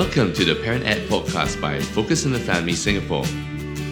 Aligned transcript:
Welcome 0.00 0.32
to 0.32 0.46
the 0.46 0.54
Parent 0.54 0.86
Ed 0.86 1.06
podcast 1.10 1.60
by 1.60 1.78
Focus 1.78 2.24
on 2.24 2.32
the 2.32 2.38
Family 2.38 2.72
Singapore. 2.72 3.22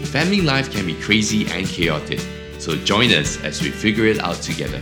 Family 0.09 0.41
life 0.41 0.73
can 0.73 0.87
be 0.87 0.95
crazy 0.95 1.47
and 1.51 1.67
chaotic, 1.67 2.19
so 2.59 2.77
join 2.77 3.13
us 3.13 3.37
as 3.45 3.61
we 3.61 3.71
figure 3.71 4.07
it 4.07 4.19
out 4.19 4.37
together. 4.37 4.79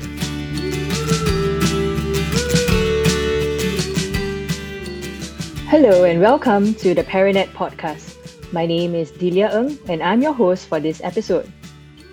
Hello 5.67 6.05
and 6.05 6.21
welcome 6.21 6.73
to 6.75 6.95
the 6.95 7.03
Parent 7.03 7.37
Ed 7.37 7.49
podcast. 7.49 8.15
My 8.53 8.65
name 8.65 8.95
is 8.95 9.11
Delia 9.11 9.51
Ng 9.51 9.77
and 9.89 10.05
I'm 10.05 10.23
your 10.23 10.33
host 10.33 10.69
for 10.69 10.79
this 10.79 11.03
episode. 11.03 11.53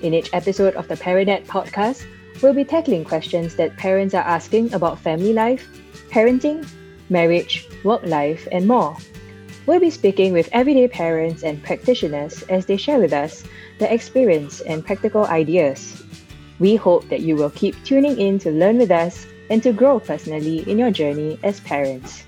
In 0.02 0.16
each 0.16 0.33
episode 0.33 0.73
of 0.73 0.88
the 0.88 0.97
Parent 0.97 1.30
Ed 1.30 1.45
podcast, 1.45 2.03
we'll 2.41 2.55
be 2.55 2.66
tackling 2.66 3.05
questions 3.05 3.55
that 3.57 3.77
parents 3.77 4.16
are 4.16 4.25
asking 4.25 4.73
about 4.73 4.97
family 4.97 5.33
life, 5.33 5.69
parenting, 6.09 6.67
marriage, 7.09 7.67
work 7.84 8.03
life, 8.05 8.48
and 8.52 8.67
more. 8.67 8.95
We'll 9.66 9.80
be 9.80 9.89
speaking 9.89 10.34
with 10.34 10.49
everyday 10.52 10.88
parents 10.88 11.44
and 11.44 11.63
practitioners 11.63 12.44
as 12.44 12.66
they 12.66 12.77
share 12.77 12.99
with 12.99 13.13
us 13.13 13.44
their 13.80 13.91
experience 13.91 14.61
and 14.61 14.85
practical 14.85 15.25
ideas. 15.25 16.03
We 16.59 16.75
hope 16.75 17.08
that 17.09 17.21
you 17.21 17.35
will 17.35 17.49
keep 17.49 17.75
tuning 17.84 18.20
in 18.20 18.39
to 18.39 18.52
learn 18.52 18.77
with 18.77 18.91
us 18.91 19.25
and 19.49 19.63
to 19.63 19.73
grow 19.73 19.99
personally 19.99 20.70
in 20.70 20.80
your 20.80 20.91
journey 20.91 21.39
as 21.44 21.59
parents. 21.61 22.23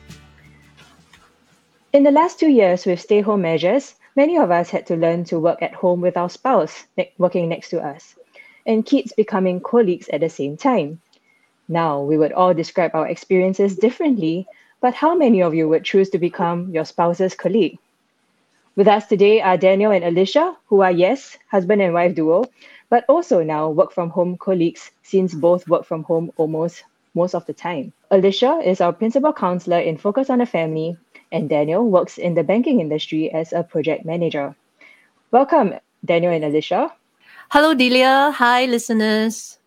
In 1.93 2.03
the 2.03 2.11
last 2.11 2.39
two 2.39 2.49
years 2.49 2.85
with 2.85 2.99
stay 2.99 3.21
home 3.21 3.41
measures, 3.41 3.95
many 4.15 4.37
of 4.37 4.51
us 4.51 4.69
had 4.69 4.85
to 4.87 4.95
learn 4.95 5.23
to 5.25 5.39
work 5.39 5.61
at 5.61 5.73
home 5.73 6.01
with 6.01 6.17
our 6.17 6.29
spouse 6.29 6.85
ne- 6.97 7.11
working 7.17 7.47
next 7.47 7.69
to 7.69 7.81
us, 7.81 8.15
and 8.65 8.85
kids 8.85 9.13
becoming 9.15 9.61
colleagues 9.61 10.09
at 10.09 10.19
the 10.19 10.29
same 10.29 10.57
time. 10.57 11.01
Now, 11.67 12.01
we 12.01 12.17
would 12.17 12.33
all 12.33 12.53
describe 12.53 12.91
our 12.93 13.07
experiences 13.07 13.77
differently, 13.77 14.47
but 14.85 14.93
how 14.93 15.15
many 15.15 15.41
of 15.41 15.55
you 15.55 15.67
would 15.67 15.83
choose 15.83 16.11
to 16.11 16.19
become 16.19 16.69
your 16.69 16.85
spouse's 16.85 17.33
colleague? 17.33 17.79
With 18.75 18.87
us 18.87 19.07
today 19.07 19.41
are 19.41 19.57
Daniel 19.57 19.91
and 19.91 20.05
Alicia, 20.05 20.55
who 20.67 20.81
are, 20.81 20.91
yes, 20.91 21.39
husband 21.49 21.81
and 21.81 21.91
wife 21.91 22.13
duo, 22.13 22.45
but 22.87 23.03
also 23.09 23.41
now 23.41 23.67
work 23.67 23.91
from 23.91 24.11
home 24.11 24.37
colleagues 24.37 24.91
since 25.01 25.33
both 25.33 25.67
work 25.67 25.85
from 25.85 26.03
home 26.03 26.31
almost 26.37 26.83
most 27.15 27.33
of 27.33 27.47
the 27.47 27.53
time. 27.53 27.93
Alicia 28.11 28.61
is 28.63 28.79
our 28.79 28.93
principal 28.93 29.33
counselor 29.33 29.79
in 29.79 29.97
Focus 29.97 30.29
on 30.29 30.37
the 30.37 30.45
Family, 30.45 30.95
and 31.31 31.49
Daniel 31.49 31.89
works 31.89 32.19
in 32.19 32.35
the 32.35 32.43
banking 32.43 32.79
industry 32.79 33.31
as 33.33 33.53
a 33.53 33.63
project 33.63 34.05
manager. 34.05 34.55
Welcome, 35.31 35.73
Daniel 36.05 36.31
and 36.31 36.45
Alicia. 36.45 36.93
Hello, 37.49 37.73
Delia. 37.73 38.29
Hi, 38.37 38.65
listeners. 38.65 39.57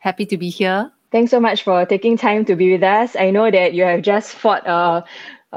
Happy 0.00 0.26
to 0.26 0.36
be 0.36 0.50
here. 0.50 0.92
Thanks 1.12 1.30
so 1.30 1.40
much 1.40 1.62
for 1.62 1.86
taking 1.86 2.16
time 2.16 2.44
to 2.46 2.56
be 2.56 2.72
with 2.72 2.82
us. 2.82 3.14
I 3.16 3.30
know 3.30 3.50
that 3.50 3.74
you 3.74 3.84
have 3.84 4.02
just 4.02 4.34
fought 4.34 4.66
a 4.66 5.04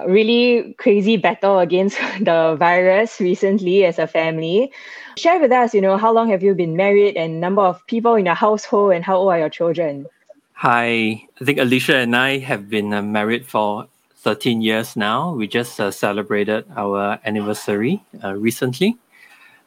really 0.05 0.75
crazy 0.77 1.17
battle 1.17 1.59
against 1.59 1.97
the 2.21 2.55
virus 2.57 3.19
recently 3.19 3.85
as 3.85 3.99
a 3.99 4.07
family. 4.07 4.71
Share 5.17 5.39
with 5.39 5.51
us, 5.51 5.73
you 5.73 5.81
know, 5.81 5.97
how 5.97 6.13
long 6.13 6.29
have 6.29 6.43
you 6.43 6.53
been 6.53 6.75
married 6.75 7.17
and 7.17 7.41
number 7.41 7.61
of 7.61 7.85
people 7.87 8.15
in 8.15 8.25
your 8.25 8.35
household 8.35 8.93
and 8.93 9.03
how 9.03 9.17
old 9.17 9.31
are 9.31 9.39
your 9.39 9.49
children? 9.49 10.05
Hi, 10.53 11.25
I 11.39 11.45
think 11.45 11.57
Alicia 11.57 11.97
and 11.97 12.15
I 12.15 12.37
have 12.39 12.69
been 12.69 12.93
uh, 12.93 13.01
married 13.01 13.45
for 13.45 13.87
13 14.17 14.61
years 14.61 14.95
now. 14.95 15.33
We 15.33 15.47
just 15.47 15.79
uh, 15.79 15.89
celebrated 15.91 16.65
our 16.75 17.19
anniversary 17.25 18.03
uh, 18.23 18.35
recently. 18.35 18.97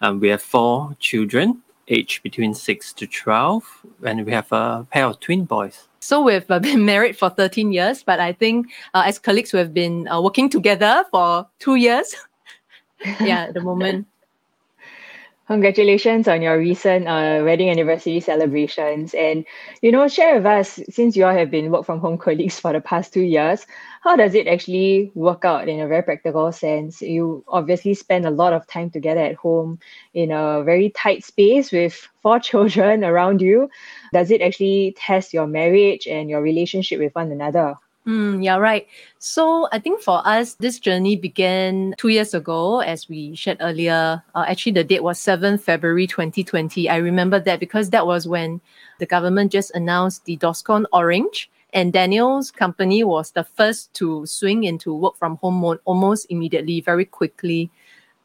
Um, 0.00 0.20
we 0.20 0.28
have 0.28 0.42
four 0.42 0.96
children 1.00 1.62
age 1.88 2.22
between 2.22 2.54
6 2.54 2.92
to 2.94 3.06
12, 3.06 3.64
and 4.04 4.24
we 4.24 4.32
have 4.32 4.50
a 4.52 4.86
pair 4.90 5.06
of 5.06 5.20
twin 5.20 5.44
boys. 5.44 5.88
So 6.00 6.22
we've 6.22 6.50
uh, 6.50 6.58
been 6.68 6.84
married 6.84 7.16
for 7.16 7.30
13 7.30 7.72
years, 7.72 8.02
but 8.02 8.20
I 8.20 8.32
think 8.32 8.66
uh, 8.94 9.04
as 9.06 9.18
colleagues, 9.18 9.52
we've 9.52 9.72
been 9.72 10.08
uh, 10.08 10.20
working 10.20 10.48
together 10.48 11.04
for 11.10 11.46
two 11.58 11.76
years. 11.76 12.14
yeah, 13.20 13.44
at 13.44 13.54
the 13.54 13.60
moment. 13.60 14.06
Congratulations 15.52 16.28
on 16.28 16.40
your 16.40 16.56
recent 16.56 17.06
uh, 17.06 17.42
wedding 17.44 17.68
anniversary 17.68 18.20
celebrations. 18.20 19.12
And, 19.12 19.44
you 19.82 19.92
know, 19.92 20.08
share 20.08 20.36
with 20.36 20.46
us, 20.46 20.80
since 20.88 21.14
you 21.14 21.26
all 21.26 21.34
have 21.34 21.50
been 21.50 21.70
work 21.70 21.84
from 21.84 22.00
home 22.00 22.16
colleagues 22.26 22.58
for 22.58 22.72
the 22.72 22.80
past 22.80 23.12
two 23.12 23.20
years, 23.20 23.66
how 24.00 24.16
does 24.16 24.34
it 24.34 24.48
actually 24.48 25.12
work 25.14 25.44
out 25.44 25.68
in 25.68 25.80
a 25.80 25.86
very 25.86 26.04
practical 26.04 26.50
sense? 26.52 27.02
You 27.02 27.44
obviously 27.48 27.92
spend 27.92 28.24
a 28.24 28.30
lot 28.30 28.54
of 28.54 28.66
time 28.66 28.88
together 28.88 29.20
at 29.20 29.34
home 29.34 29.78
in 30.14 30.30
a 30.30 30.62
very 30.62 30.88
tight 30.88 31.22
space 31.22 31.70
with 31.70 32.08
four 32.22 32.40
children 32.48 33.04
around 33.04 33.42
you. 33.42 33.68
Does 34.10 34.30
it 34.30 34.40
actually 34.40 34.94
test 34.96 35.34
your 35.34 35.46
marriage 35.46 36.06
and 36.06 36.30
your 36.30 36.40
relationship 36.40 36.98
with 36.98 37.14
one 37.14 37.30
another? 37.30 37.74
Mm, 38.06 38.42
yeah, 38.42 38.56
right. 38.56 38.88
So 39.18 39.68
I 39.70 39.78
think 39.78 40.00
for 40.00 40.26
us, 40.26 40.54
this 40.54 40.80
journey 40.80 41.14
began 41.14 41.94
two 41.98 42.08
years 42.08 42.34
ago, 42.34 42.80
as 42.80 43.08
we 43.08 43.36
shared 43.36 43.58
earlier. 43.60 44.20
Uh, 44.34 44.44
actually, 44.48 44.72
the 44.72 44.82
date 44.82 45.04
was 45.04 45.20
7 45.20 45.56
February 45.58 46.08
2020. 46.08 46.88
I 46.88 46.96
remember 46.96 47.38
that 47.38 47.60
because 47.60 47.90
that 47.90 48.04
was 48.04 48.26
when 48.26 48.60
the 48.98 49.06
government 49.06 49.52
just 49.52 49.70
announced 49.76 50.24
the 50.24 50.36
DORSCON 50.36 50.84
Orange. 50.92 51.48
And 51.74 51.92
Daniel's 51.92 52.50
company 52.50 53.04
was 53.04 53.30
the 53.30 53.44
first 53.44 53.94
to 53.94 54.26
swing 54.26 54.64
into 54.64 54.92
work 54.92 55.16
from 55.16 55.36
home 55.36 55.54
mode 55.54 55.78
almost 55.84 56.26
immediately, 56.28 56.80
very 56.80 57.04
quickly. 57.04 57.70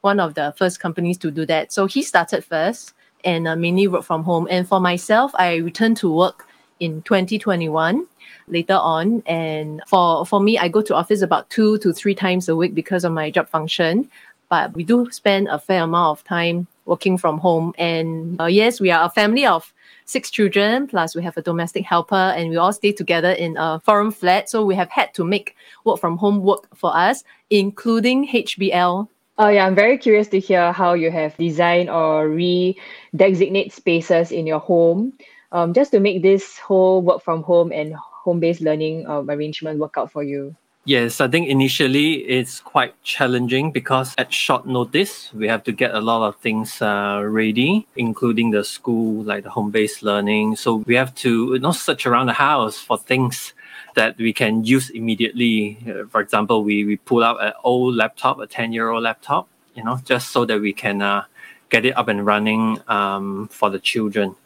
One 0.01 0.19
of 0.19 0.33
the 0.33 0.55
first 0.57 0.79
companies 0.79 1.19
to 1.19 1.29
do 1.29 1.45
that. 1.45 1.71
So 1.71 1.85
he 1.85 2.01
started 2.01 2.43
first 2.43 2.93
and 3.23 3.47
uh, 3.47 3.55
mainly 3.55 3.87
work 3.87 4.03
from 4.03 4.23
home. 4.23 4.47
And 4.49 4.67
for 4.67 4.79
myself, 4.79 5.31
I 5.35 5.57
returned 5.57 5.97
to 5.97 6.11
work 6.11 6.46
in 6.79 7.01
2021 7.03 8.05
later 8.47 8.75
on. 8.75 9.23
And 9.25 9.81
for, 9.87 10.25
for 10.25 10.39
me, 10.39 10.57
I 10.57 10.67
go 10.67 10.81
to 10.81 10.95
office 10.95 11.21
about 11.21 11.49
two 11.49 11.77
to 11.79 11.93
three 11.93 12.15
times 12.15 12.49
a 12.49 12.55
week 12.55 12.73
because 12.73 13.03
of 13.03 13.11
my 13.11 13.29
job 13.31 13.49
function. 13.49 14.09
But 14.49 14.73
we 14.73 14.83
do 14.83 15.09
spend 15.11 15.47
a 15.49 15.59
fair 15.59 15.83
amount 15.83 16.19
of 16.19 16.23
time 16.23 16.67
working 16.85 17.17
from 17.17 17.37
home. 17.37 17.73
And 17.77 18.39
uh, 18.39 18.45
yes, 18.45 18.79
we 18.79 18.91
are 18.91 19.05
a 19.05 19.09
family 19.09 19.45
of 19.45 19.73
six 20.05 20.31
children, 20.31 20.87
plus 20.87 21.15
we 21.15 21.23
have 21.23 21.37
a 21.37 21.41
domestic 21.41 21.85
helper, 21.85 22.15
and 22.15 22.49
we 22.49 22.55
all 22.55 22.71
stay 22.71 22.93
together 22.93 23.31
in 23.31 23.57
a 23.57 23.79
four 23.81 23.99
room 23.99 24.11
flat. 24.11 24.49
So 24.49 24.65
we 24.65 24.75
have 24.75 24.89
had 24.89 25.13
to 25.15 25.25
make 25.25 25.55
work 25.83 25.99
from 25.99 26.17
home 26.17 26.41
work 26.41 26.75
for 26.75 26.95
us, 26.95 27.23
including 27.49 28.27
HBL. 28.27 29.07
Oh 29.39 29.49
yeah, 29.49 29.67
I'm 29.67 29.75
very 29.75 29.99
curious 29.99 30.29
to 30.29 30.39
hear 30.39 30.71
how 30.71 30.93
you 30.93 31.11
have 31.11 31.37
designed 31.37 31.91
or 31.91 32.27
re-designate 32.27 33.71
spaces 33.71 34.31
in 34.31 34.47
your 34.47 34.59
home, 34.59 35.13
um, 35.51 35.73
just 35.73 35.91
to 35.91 35.99
make 35.99 36.21
this 36.21 36.57
whole 36.59 37.01
work 37.01 37.21
from 37.23 37.43
home 37.43 37.71
and 37.71 37.95
home-based 37.95 38.61
learning 38.61 39.07
um, 39.07 39.29
arrangement 39.29 39.79
work 39.79 39.95
out 39.97 40.11
for 40.11 40.23
you? 40.23 40.55
Yes, 40.87 41.19
I 41.19 41.27
think 41.27 41.49
initially 41.49 42.23
it's 42.23 42.61
quite 42.61 42.95
challenging 43.03 43.73
because 43.73 44.15
at 44.17 44.31
short 44.31 44.65
notice, 44.65 45.33
we 45.33 45.45
have 45.49 45.65
to 45.65 45.73
get 45.73 45.93
a 45.93 45.99
lot 45.99 46.25
of 46.25 46.37
things 46.37 46.81
uh, 46.81 47.21
ready, 47.25 47.85
including 47.97 48.51
the 48.51 48.63
school, 48.63 49.21
like 49.23 49.43
the 49.43 49.49
home 49.49 49.69
based 49.69 50.01
learning. 50.01 50.55
So 50.55 50.75
we 50.87 50.95
have 50.95 51.13
to 51.15 51.51
you 51.53 51.59
know, 51.59 51.73
search 51.73 52.05
around 52.05 52.27
the 52.27 52.39
house 52.39 52.77
for 52.77 52.97
things 52.97 53.53
that 53.95 54.17
we 54.17 54.31
can 54.31 54.63
use 54.63 54.89
immediately. 54.89 55.77
Uh, 55.85 56.07
for 56.07 56.21
example, 56.21 56.63
we, 56.63 56.85
we 56.85 56.95
pull 56.95 57.21
out 57.21 57.43
an 57.43 57.51
old 57.65 57.95
laptop, 57.95 58.39
a 58.39 58.47
10 58.47 58.71
year 58.71 58.89
old 58.89 59.03
laptop, 59.03 59.49
you 59.75 59.83
know, 59.83 59.99
just 60.05 60.29
so 60.29 60.45
that 60.45 60.61
we 60.61 60.71
can 60.71 61.01
uh, 61.01 61.25
get 61.69 61.83
it 61.83 61.97
up 61.97 62.07
and 62.07 62.25
running 62.25 62.79
um, 62.87 63.49
for 63.49 63.69
the 63.69 63.79
children. 63.79 64.37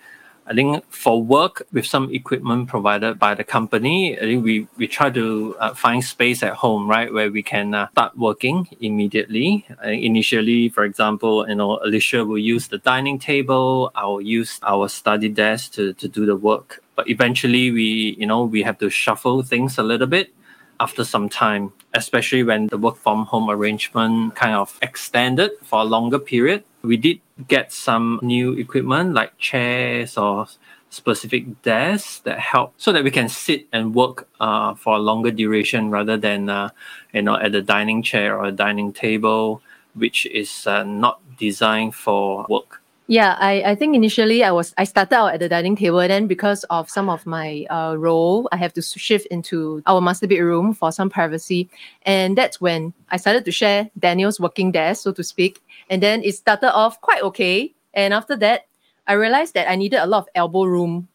I 0.51 0.53
think 0.53 0.83
for 0.91 1.23
work 1.23 1.65
with 1.71 1.85
some 1.85 2.13
equipment 2.13 2.67
provided 2.67 3.17
by 3.17 3.35
the 3.35 3.43
company, 3.45 4.17
I 4.17 4.23
think 4.23 4.43
we, 4.43 4.67
we 4.75 4.85
try 4.85 5.09
to 5.09 5.55
uh, 5.61 5.73
find 5.73 6.03
space 6.03 6.43
at 6.43 6.55
home, 6.55 6.89
right, 6.89 7.07
where 7.13 7.31
we 7.31 7.41
can 7.41 7.73
uh, 7.73 7.87
start 7.91 8.17
working 8.17 8.67
immediately. 8.81 9.65
initially, 9.81 10.67
for 10.67 10.83
example, 10.83 11.47
you 11.47 11.55
know, 11.55 11.79
Alicia 11.85 12.25
will 12.25 12.37
use 12.37 12.67
the 12.67 12.79
dining 12.79 13.17
table. 13.17 13.93
I 13.95 14.03
will 14.03 14.19
use 14.19 14.59
our 14.63 14.89
study 14.89 15.29
desk 15.29 15.71
to, 15.75 15.93
to 15.93 16.09
do 16.09 16.25
the 16.25 16.35
work. 16.35 16.83
But 16.97 17.07
eventually, 17.07 17.71
we, 17.71 18.17
you 18.19 18.25
know, 18.25 18.43
we 18.43 18.61
have 18.63 18.77
to 18.79 18.89
shuffle 18.89 19.43
things 19.43 19.77
a 19.77 19.83
little 19.83 20.07
bit 20.07 20.33
after 20.81 21.03
some 21.03 21.29
time, 21.29 21.71
especially 21.93 22.43
when 22.43 22.67
the 22.67 22.77
work 22.77 22.97
from 22.97 23.25
home 23.27 23.49
arrangement 23.49 24.35
kind 24.35 24.55
of 24.55 24.77
extended 24.81 25.51
for 25.61 25.81
a 25.81 25.83
longer 25.83 26.17
period. 26.17 26.63
We 26.81 26.97
did 26.97 27.21
get 27.47 27.71
some 27.71 28.19
new 28.23 28.53
equipment 28.53 29.13
like 29.13 29.37
chairs 29.37 30.17
or 30.17 30.47
specific 30.89 31.61
desks 31.61 32.19
that 32.21 32.39
help 32.39 32.73
so 32.77 32.91
that 32.91 33.03
we 33.03 33.11
can 33.11 33.29
sit 33.29 33.67
and 33.71 33.95
work 33.95 34.27
uh, 34.39 34.73
for 34.73 34.95
a 34.95 34.99
longer 34.99 35.31
duration 35.31 35.89
rather 35.89 36.17
than 36.17 36.49
uh, 36.49 36.69
you 37.13 37.21
know 37.21 37.37
at 37.37 37.53
the 37.53 37.61
dining 37.61 38.03
chair 38.03 38.37
or 38.37 38.45
a 38.45 38.51
dining 38.51 38.91
table 38.91 39.61
which 39.93 40.25
is 40.25 40.67
uh, 40.67 40.83
not 40.83 41.21
designed 41.37 41.95
for 41.95 42.45
work 42.49 42.80
yeah, 43.11 43.35
I, 43.41 43.61
I 43.71 43.75
think 43.75 43.93
initially 43.93 44.41
I 44.41 44.51
was 44.51 44.73
I 44.77 44.85
started 44.85 45.13
out 45.13 45.33
at 45.33 45.41
the 45.41 45.49
dining 45.49 45.75
table. 45.75 45.97
Then 45.99 46.27
because 46.27 46.63
of 46.69 46.89
some 46.89 47.09
of 47.09 47.25
my 47.25 47.65
uh, 47.69 47.95
role, 47.97 48.47
I 48.53 48.55
have 48.55 48.71
to 48.75 48.81
shift 48.81 49.25
into 49.25 49.83
our 49.85 49.99
master 49.99 50.27
bedroom 50.27 50.73
for 50.73 50.93
some 50.93 51.09
privacy, 51.09 51.69
and 52.03 52.37
that's 52.37 52.61
when 52.61 52.93
I 53.09 53.17
started 53.17 53.43
to 53.43 53.51
share 53.51 53.89
Daniel's 53.99 54.39
working 54.39 54.71
desk, 54.71 55.03
so 55.03 55.11
to 55.11 55.25
speak. 55.25 55.61
And 55.89 56.01
then 56.01 56.23
it 56.23 56.35
started 56.35 56.73
off 56.73 57.01
quite 57.01 57.21
okay, 57.21 57.73
and 57.93 58.13
after 58.13 58.37
that, 58.37 58.67
I 59.05 59.13
realized 59.19 59.55
that 59.55 59.69
I 59.69 59.75
needed 59.75 59.99
a 59.99 60.07
lot 60.07 60.19
of 60.19 60.29
elbow 60.33 60.63
room, 60.63 61.09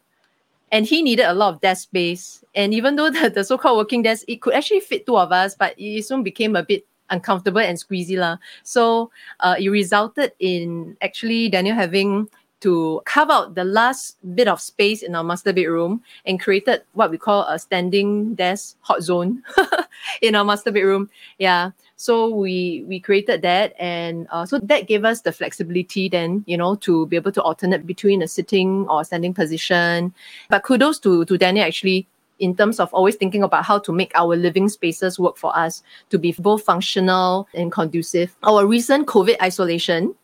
and 0.71 0.85
he 0.85 1.01
needed 1.01 1.25
a 1.25 1.33
lot 1.33 1.55
of 1.55 1.63
desk 1.63 1.85
space. 1.85 2.45
And 2.55 2.75
even 2.75 2.97
though 2.97 3.09
the, 3.17 3.31
the 3.31 3.43
so-called 3.43 3.79
working 3.79 4.03
desk, 4.03 4.27
it 4.29 4.43
could 4.43 4.53
actually 4.53 4.81
fit 4.81 5.07
two 5.07 5.17
of 5.17 5.33
us, 5.33 5.55
but 5.55 5.73
it 5.79 6.05
soon 6.05 6.23
became 6.23 6.57
a 6.57 6.63
bit 6.63 6.85
uncomfortable 7.11 7.61
and 7.61 7.79
squeezy. 7.79 8.17
La. 8.17 8.39
So 8.63 9.11
uh, 9.41 9.57
it 9.59 9.69
resulted 9.69 10.33
in 10.39 10.97
actually 11.03 11.49
Daniel 11.49 11.75
having 11.75 12.29
to 12.61 13.03
carve 13.05 13.31
out 13.31 13.55
the 13.55 13.65
last 13.65 14.17
bit 14.35 14.49
of 14.49 14.61
space 14.61 15.03
in 15.03 15.15
our 15.15 15.23
master 15.23 15.53
bedroom 15.53 16.03
and 16.25 16.41
created 16.41 16.83
what 16.95 17.11
we 17.11 17.19
call 17.19 17.47
a 17.47 17.59
standing 17.59 18.35
desk 18.35 18.77
hot 18.81 19.03
zone 19.03 19.43
in 20.23 20.35
our 20.35 20.45
master 20.45 20.73
bedroom. 20.73 21.11
Yeah. 21.39 21.71
So 21.97 22.29
we 22.29 22.85
we 22.87 23.01
created 23.01 23.41
that, 23.43 23.73
and 23.79 24.27
uh, 24.31 24.45
so 24.45 24.59
that 24.59 24.87
gave 24.87 25.05
us 25.05 25.23
the 25.23 25.33
flexibility 25.33 26.09
then, 26.09 26.45
you 26.47 26.57
know, 26.57 26.75
to 26.77 27.07
be 27.07 27.17
able 27.17 27.33
to 27.33 27.43
alternate 27.43 27.87
between 27.87 28.21
a 28.21 28.29
sitting 28.29 28.87
or 28.89 29.03
standing 29.05 29.33
position. 29.33 30.13
But 30.51 30.63
kudos 30.63 30.99
to 31.01 31.25
to 31.25 31.39
Daniel 31.39 31.65
actually 31.65 32.07
in 32.39 32.57
terms 32.57 32.81
of 32.81 32.93
always 32.93 33.17
thinking 33.17 33.43
about 33.43 33.65
how 33.65 33.79
to 33.79 33.93
make 33.93 34.13
our 34.15 34.37
living 34.37 34.69
spaces 34.69 35.19
work 35.19 35.37
for 35.37 35.57
us 35.57 35.83
to 36.11 36.19
be 36.19 36.35
both 36.39 36.63
functional 36.63 37.49
and 37.55 37.73
conducive. 37.73 38.35
Our 38.43 38.67
recent 38.67 39.07
COVID 39.07 39.41
isolation 39.43 40.15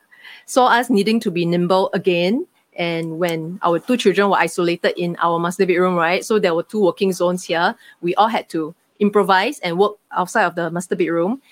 saw 0.47 0.67
us 0.67 0.91
needing 0.91 1.21
to 1.21 1.31
be 1.31 1.45
nimble 1.47 1.91
again. 1.95 2.47
And 2.77 3.19
when 3.19 3.59
our 3.63 3.79
two 3.79 3.97
children 3.97 4.31
were 4.31 4.39
isolated 4.39 4.95
in 4.97 5.17
our 5.21 5.39
master 5.39 5.67
bedroom, 5.67 5.95
right? 5.95 6.25
So 6.25 6.39
there 6.39 6.55
were 6.55 6.63
two 6.63 6.83
working 6.83 7.13
zones 7.13 7.45
here. 7.45 7.75
We 8.01 8.15
all 8.15 8.29
had 8.29 8.49
to 8.51 8.75
improvise 8.99 9.59
and 9.61 9.79
work 9.79 9.97
outside 10.13 10.45
of 10.45 10.55
the 10.55 10.71
master 10.71 10.97
bedroom. 10.97 11.43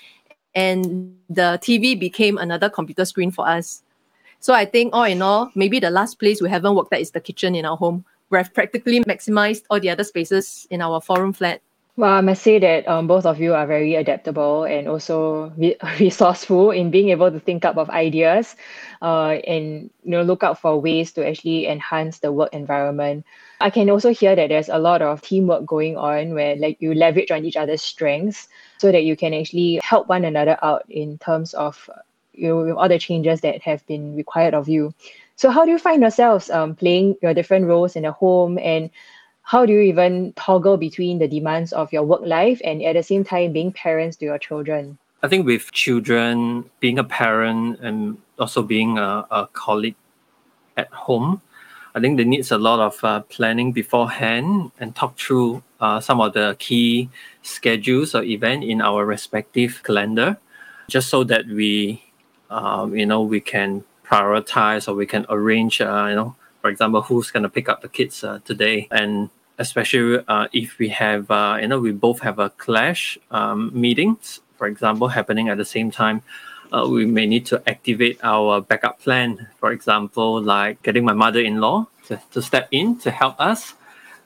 And 0.55 1.15
the 1.29 1.59
TV 1.61 1.99
became 1.99 2.37
another 2.37 2.69
computer 2.69 3.05
screen 3.05 3.31
for 3.31 3.47
us. 3.47 3.83
So 4.39 4.53
I 4.53 4.65
think 4.65 4.93
all 4.93 5.03
in 5.03 5.21
all, 5.21 5.51
maybe 5.53 5.79
the 5.79 5.91
last 5.91 6.17
place 6.17 6.41
we 6.41 6.49
haven't 6.49 6.75
worked 6.75 6.91
at 6.91 7.01
is 7.01 7.11
the 7.11 7.21
kitchen 7.21 7.53
in 7.53 7.65
our 7.65 7.77
home. 7.77 8.03
We've 8.31 8.53
practically 8.53 9.01
maximized 9.01 9.63
all 9.69 9.79
the 9.79 9.89
other 9.89 10.05
spaces 10.05 10.65
in 10.71 10.81
our 10.81 11.01
four 11.01 11.21
room 11.21 11.33
flat. 11.33 11.61
Well, 11.97 12.13
I 12.13 12.21
must 12.21 12.41
say 12.41 12.57
that 12.57 12.87
um, 12.87 13.05
both 13.05 13.25
of 13.25 13.39
you 13.41 13.53
are 13.53 13.67
very 13.67 13.95
adaptable 13.95 14.63
and 14.63 14.87
also 14.87 15.51
re- 15.57 15.75
resourceful 15.99 16.71
in 16.71 16.89
being 16.89 17.09
able 17.09 17.29
to 17.29 17.39
think 17.39 17.65
up 17.65 17.75
of 17.75 17.89
ideas 17.89 18.55
uh, 19.01 19.37
and 19.45 19.89
you 20.03 20.11
know 20.11 20.21
look 20.21 20.41
out 20.41 20.59
for 20.59 20.79
ways 20.79 21.11
to 21.13 21.27
actually 21.27 21.67
enhance 21.67 22.19
the 22.19 22.31
work 22.31 22.53
environment. 22.53 23.25
I 23.59 23.69
can 23.69 23.89
also 23.89 24.13
hear 24.13 24.35
that 24.35 24.47
there's 24.47 24.69
a 24.69 24.79
lot 24.79 25.01
of 25.01 25.21
teamwork 25.21 25.65
going 25.65 25.97
on 25.97 26.33
where 26.33 26.55
like 26.55 26.77
you 26.79 26.93
leverage 26.93 27.29
on 27.29 27.43
each 27.43 27.57
other's 27.57 27.81
strengths 27.81 28.47
so 28.77 28.91
that 28.93 29.03
you 29.03 29.17
can 29.17 29.33
actually 29.33 29.81
help 29.83 30.07
one 30.07 30.23
another 30.23 30.57
out 30.63 30.85
in 30.89 31.17
terms 31.17 31.53
of 31.53 31.89
you 32.33 32.47
know 32.47 32.77
all 32.77 32.87
the 32.87 32.99
changes 32.99 33.41
that 33.41 33.61
have 33.61 33.85
been 33.85 34.15
required 34.15 34.53
of 34.53 34.69
you. 34.69 34.93
So 35.41 35.49
how 35.49 35.65
do 35.65 35.71
you 35.71 35.79
find 35.79 36.03
yourselves 36.03 36.51
um, 36.51 36.75
playing 36.75 37.15
your 37.23 37.33
different 37.33 37.65
roles 37.65 37.95
in 37.95 38.03
the 38.03 38.11
home 38.11 38.59
and 38.59 38.91
how 39.41 39.65
do 39.65 39.73
you 39.73 39.79
even 39.79 40.33
toggle 40.33 40.77
between 40.77 41.17
the 41.17 41.27
demands 41.27 41.73
of 41.73 41.91
your 41.91 42.03
work 42.03 42.21
life 42.23 42.61
and 42.63 42.79
at 42.83 42.93
the 42.93 43.01
same 43.01 43.23
time 43.23 43.51
being 43.51 43.73
parents 43.73 44.17
to 44.17 44.25
your 44.25 44.37
children? 44.37 44.99
I 45.23 45.27
think 45.27 45.47
with 45.47 45.71
children, 45.71 46.69
being 46.79 46.99
a 46.99 47.03
parent 47.03 47.79
and 47.79 48.19
also 48.37 48.61
being 48.61 48.99
a, 48.99 49.25
a 49.31 49.49
colleague 49.53 49.95
at 50.77 50.93
home, 50.93 51.41
I 51.95 52.01
think 52.01 52.17
there 52.17 52.25
needs 52.27 52.51
a 52.51 52.59
lot 52.59 52.79
of 52.79 53.03
uh, 53.03 53.21
planning 53.21 53.71
beforehand 53.71 54.69
and 54.79 54.95
talk 54.95 55.17
through 55.17 55.63
uh, 55.79 55.99
some 56.01 56.21
of 56.21 56.33
the 56.33 56.55
key 56.59 57.09
schedules 57.41 58.13
or 58.13 58.21
event 58.21 58.63
in 58.63 58.79
our 58.79 59.07
respective 59.07 59.81
calendar, 59.81 60.37
just 60.87 61.09
so 61.09 61.23
that 61.23 61.47
we, 61.47 62.03
um, 62.51 62.95
you 62.95 63.07
know, 63.07 63.23
we 63.23 63.39
can 63.41 63.83
prioritize 64.11 64.87
or 64.87 64.93
we 64.93 65.05
can 65.05 65.25
arrange, 65.29 65.79
uh, 65.79 66.07
you 66.09 66.15
know, 66.15 66.35
for 66.61 66.69
example, 66.69 67.01
who's 67.01 67.31
going 67.31 67.43
to 67.43 67.49
pick 67.49 67.69
up 67.69 67.81
the 67.81 67.87
kids 67.87 68.23
uh, 68.23 68.39
today, 68.45 68.87
and 68.91 69.29
especially 69.57 70.23
uh, 70.27 70.47
if 70.53 70.77
we 70.77 70.89
have, 70.89 71.31
uh, 71.31 71.57
you 71.61 71.67
know, 71.67 71.79
we 71.79 71.91
both 71.91 72.19
have 72.19 72.37
a 72.39 72.49
clash 72.49 73.17
um, 73.31 73.71
meetings, 73.73 74.41
for 74.57 74.67
example, 74.67 75.07
happening 75.07 75.49
at 75.49 75.57
the 75.57 75.65
same 75.65 75.89
time. 75.89 76.21
Uh, 76.71 76.87
we 76.87 77.05
may 77.05 77.25
need 77.25 77.45
to 77.45 77.61
activate 77.67 78.17
our 78.23 78.61
backup 78.61 78.99
plan, 78.99 79.47
for 79.59 79.71
example, 79.71 80.41
like 80.41 80.81
getting 80.83 81.03
my 81.03 81.13
mother-in-law 81.13 81.87
to, 82.07 82.21
to 82.31 82.41
step 82.41 82.67
in 82.71 82.97
to 82.97 83.11
help 83.11 83.35
us, 83.39 83.73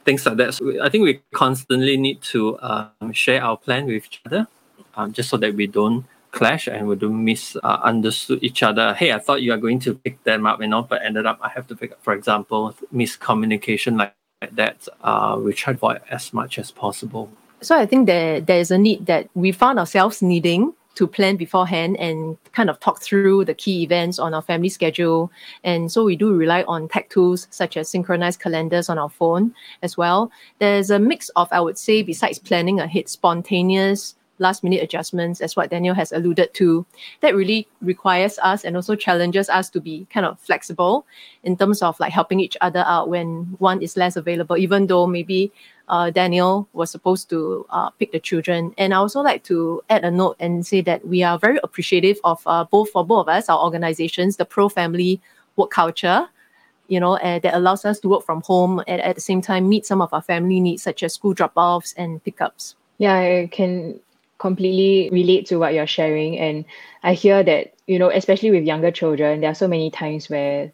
things 0.04 0.26
like 0.26 0.38
that. 0.38 0.54
So 0.54 0.84
I 0.84 0.90
think 0.90 1.04
we 1.04 1.22
constantly 1.34 1.98
need 1.98 2.22
to 2.34 2.60
um, 2.62 3.14
share 3.14 3.44
our 3.44 3.58
plan 3.58 3.86
with 3.86 4.06
each 4.06 4.22
other, 4.26 4.48
um, 4.96 5.14
just 5.14 5.30
so 5.30 5.38
that 5.38 5.56
we 5.56 5.68
don't 5.68 6.06
clash 6.36 6.68
and 6.68 6.88
we 6.88 6.96
don't 6.96 7.24
misunderstood 7.24 8.40
uh, 8.40 8.48
each 8.48 8.62
other. 8.62 8.94
Hey, 8.94 9.12
I 9.14 9.20
thought 9.20 9.42
you 9.42 9.54
are 9.54 9.58
going 9.58 9.80
to 9.80 9.96
pick 9.96 10.22
them 10.24 10.46
up, 10.46 10.62
you 10.62 10.68
know, 10.68 10.84
but 10.84 11.02
ended 11.04 11.26
up 11.26 11.40
I 11.42 11.50
have 11.50 11.66
to 11.68 11.76
pick 11.76 11.94
up, 11.94 12.04
for 12.04 12.14
example, 12.14 12.76
miscommunication 12.94 13.98
like, 13.98 14.14
like 14.42 14.56
that. 14.56 14.88
Uh, 15.02 15.40
we 15.42 15.54
try 15.54 15.74
to 15.74 15.78
avoid 15.78 16.02
as 16.12 16.34
much 16.34 16.60
as 16.60 16.70
possible. 16.72 17.32
So 17.62 17.76
I 17.78 17.86
think 17.86 18.06
there 18.06 18.42
there 18.42 18.60
is 18.60 18.70
a 18.70 18.78
need 18.78 19.06
that 19.08 19.30
we 19.34 19.52
found 19.52 19.80
ourselves 19.80 20.22
needing 20.22 20.74
to 20.96 21.08
plan 21.08 21.36
beforehand 21.36 21.98
and 21.98 22.38
kind 22.54 22.70
of 22.70 22.80
talk 22.80 23.02
through 23.02 23.46
the 23.46 23.54
key 23.54 23.84
events 23.84 24.18
on 24.18 24.34
our 24.34 24.42
family 24.42 24.70
schedule. 24.70 25.32
And 25.64 25.92
so 25.92 26.06
we 26.06 26.16
do 26.16 26.34
rely 26.34 26.64
on 26.68 26.88
tech 26.88 27.10
tools 27.10 27.48
such 27.50 27.76
as 27.76 27.90
synchronized 27.90 28.40
calendars 28.40 28.90
on 28.90 28.98
our 28.98 29.10
phone 29.10 29.54
as 29.82 29.98
well. 29.98 30.32
There's 30.60 30.90
a 30.90 31.00
mix 31.00 31.30
of, 31.36 31.50
I 31.52 31.60
would 31.60 31.78
say, 31.78 32.02
besides 32.02 32.40
planning 32.40 32.80
ahead, 32.80 33.10
spontaneous 33.10 34.16
last 34.40 34.64
minute 34.64 34.82
adjustments, 34.84 35.42
as 35.42 35.56
what 35.56 35.70
Daniel 35.70 35.96
has 35.96 36.12
alluded 36.12 36.54
to, 36.56 36.86
that 37.22 37.36
really 37.36 37.68
requires 37.82 38.38
us 38.40 38.64
and 38.64 38.76
also 38.76 38.96
challenges 38.96 39.50
us 39.50 39.70
to 39.70 39.80
be 39.80 40.08
kind 40.10 40.26
of 40.26 40.40
flexible 40.40 41.06
in 41.44 41.56
terms 41.58 41.82
of 41.82 42.00
like 42.00 42.12
helping 42.12 42.40
each 42.40 42.58
other 42.62 42.84
out 42.88 43.10
when 43.10 43.56
one 43.60 43.82
is 43.82 43.98
less 43.98 44.16
available, 44.16 44.58
even 44.58 44.88
though 44.88 45.08
maybe 45.08 45.52
uh, 45.88 46.10
Daniel 46.10 46.68
was 46.74 46.90
supposed 46.92 47.30
to 47.30 47.66
uh, 47.70 47.90
pick 47.92 48.12
the 48.12 48.20
children. 48.20 48.74
And 48.78 48.94
I 48.94 48.98
also 48.98 49.22
like 49.22 49.44
to 49.46 49.82
add 49.90 50.04
a 50.04 50.12
note 50.12 50.36
and 50.40 50.66
say 50.66 50.82
that 50.82 51.08
we 51.08 51.24
are 51.24 51.38
very 51.38 51.60
appreciative 51.64 52.20
of 52.24 52.42
uh, 52.46 52.64
both 52.66 52.90
for 52.92 53.06
both 53.06 53.28
of 53.28 53.30
us, 53.30 53.50
our 53.50 53.64
organizations, 53.64 54.38
the 54.38 54.46
pro 54.46 54.70
family 54.70 55.22
work 55.56 55.72
culture 55.72 56.28
you 56.88 57.00
know, 57.00 57.18
uh, 57.18 57.40
that 57.40 57.54
allows 57.54 57.86
us 57.86 58.00
to 58.00 58.08
work 58.08 58.24
from 58.24 58.42
home 58.42 58.84
and 58.88 59.02
at 59.02 59.16
the 59.16 59.22
same 59.22 59.42
time 59.42 59.68
meet 59.68 59.86
some 59.86 60.02
of 60.02 60.14
our 60.14 60.22
family 60.22 60.60
needs, 60.60 60.84
such 60.84 61.04
as 61.04 61.14
school 61.14 61.34
drop 61.34 61.54
offs 61.56 61.94
and 61.98 62.24
pickups. 62.24 62.76
Yeah, 62.98 63.16
I 63.16 63.50
can 63.52 64.00
completely 64.38 65.10
relate 65.12 65.46
to 65.48 65.58
what 65.58 65.74
you're 65.74 65.88
sharing. 65.88 66.38
And 66.38 66.66
I 67.04 67.14
hear 67.14 67.44
that, 67.44 67.74
you 67.88 68.00
know, 68.00 68.10
especially 68.10 68.52
with 68.52 68.64
younger 68.64 68.92
children, 68.92 69.42
there 69.42 69.52
are 69.52 69.56
so 69.56 69.68
many 69.68 69.92
times 69.92 70.30
where 70.30 70.72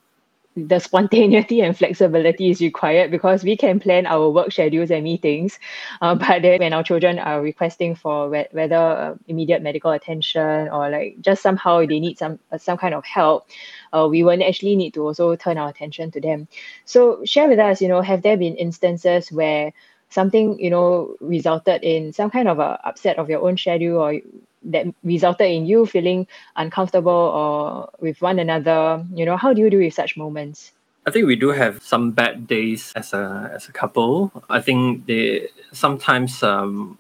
the 0.58 0.80
spontaneity 0.80 1.62
and 1.62 1.78
flexibility 1.78 2.50
is 2.50 2.60
required 2.60 3.10
because 3.10 3.44
we 3.44 3.56
can 3.56 3.80
plan 3.80 4.06
our 4.06 4.30
work 4.30 4.52
schedules 4.52 4.92
and 4.92 5.04
meetings. 5.04 5.58
Uh, 6.02 6.14
but 6.16 6.42
then 6.42 6.60
when 6.60 6.74
our 6.74 6.84
children 6.84 7.20
are 7.20 7.42
requesting 7.42 7.96
for 7.96 8.30
whether 8.30 8.76
uh, 8.76 9.16
immediate 9.28 9.62
medical 9.62 9.92
attention 9.92 10.68
or 10.70 10.90
like 10.90 11.16
just 11.22 11.42
somehow 11.42 11.80
they 11.86 12.00
need 12.00 12.18
some 12.18 12.38
uh, 12.52 12.58
some 12.58 12.78
kind 12.78 12.94
of 12.94 13.06
help, 13.06 13.48
uh, 13.94 14.08
we 14.10 14.24
will 14.24 14.44
actually 14.44 14.76
need 14.76 14.94
to 14.94 15.02
also 15.06 15.36
turn 15.38 15.58
our 15.58 15.70
attention 15.70 16.12
to 16.12 16.20
them. 16.20 16.48
So 16.84 17.24
share 17.24 17.48
with 17.48 17.60
us, 17.60 17.82
you 17.82 17.88
know, 17.88 18.02
have 18.02 18.22
there 18.22 18.36
been 18.36 18.56
instances 18.56 19.32
where 19.32 19.72
something 20.12 20.60
you 20.60 20.70
know 20.70 21.16
resulted 21.20 21.84
in 21.84 22.14
some 22.14 22.30
kind 22.30 22.48
of 22.48 22.60
a 22.60 22.80
upset 22.84 23.18
of 23.18 23.30
your 23.30 23.42
own 23.42 23.58
schedule 23.58 23.98
or 23.98 24.20
that 24.64 24.86
resulted 25.04 25.50
in 25.50 25.66
you 25.66 25.86
feeling 25.86 26.28
uncomfortable 26.56 27.12
or 27.12 27.90
with 28.00 28.22
one 28.22 28.38
another 28.38 29.04
you 29.14 29.26
know 29.26 29.38
how 29.38 29.54
do 29.54 29.62
you 29.62 29.70
deal 29.70 29.80
with 29.80 29.94
such 29.94 30.16
moments 30.16 30.74
I 31.06 31.10
think 31.10 31.26
we 31.26 31.36
do 31.36 31.50
have 31.50 31.82
some 31.82 32.12
bad 32.12 32.48
days 32.48 32.94
as 32.96 33.12
a 33.14 33.50
as 33.52 33.68
a 33.68 33.72
couple. 33.72 34.32
I 34.52 34.62
think 34.62 35.08
they 35.08 35.50
sometimes 35.72 36.44
um, 36.44 37.00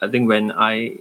I 0.00 0.08
think 0.08 0.26
when 0.26 0.50
I 0.50 1.00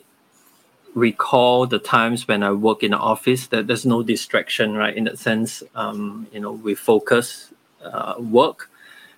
recall 0.95 1.65
the 1.65 1.79
times 1.79 2.27
when 2.27 2.43
I 2.43 2.51
work 2.51 2.83
in 2.83 2.91
the 2.91 2.97
office 2.97 3.47
that 3.47 3.67
there's 3.67 3.85
no 3.85 4.03
distraction, 4.03 4.75
right? 4.75 4.95
In 4.95 5.05
that 5.05 5.17
sense, 5.17 5.63
um, 5.75 6.27
you 6.33 6.39
know, 6.39 6.51
we 6.51 6.75
focus 6.75 7.53
uh, 7.83 8.15
work 8.19 8.69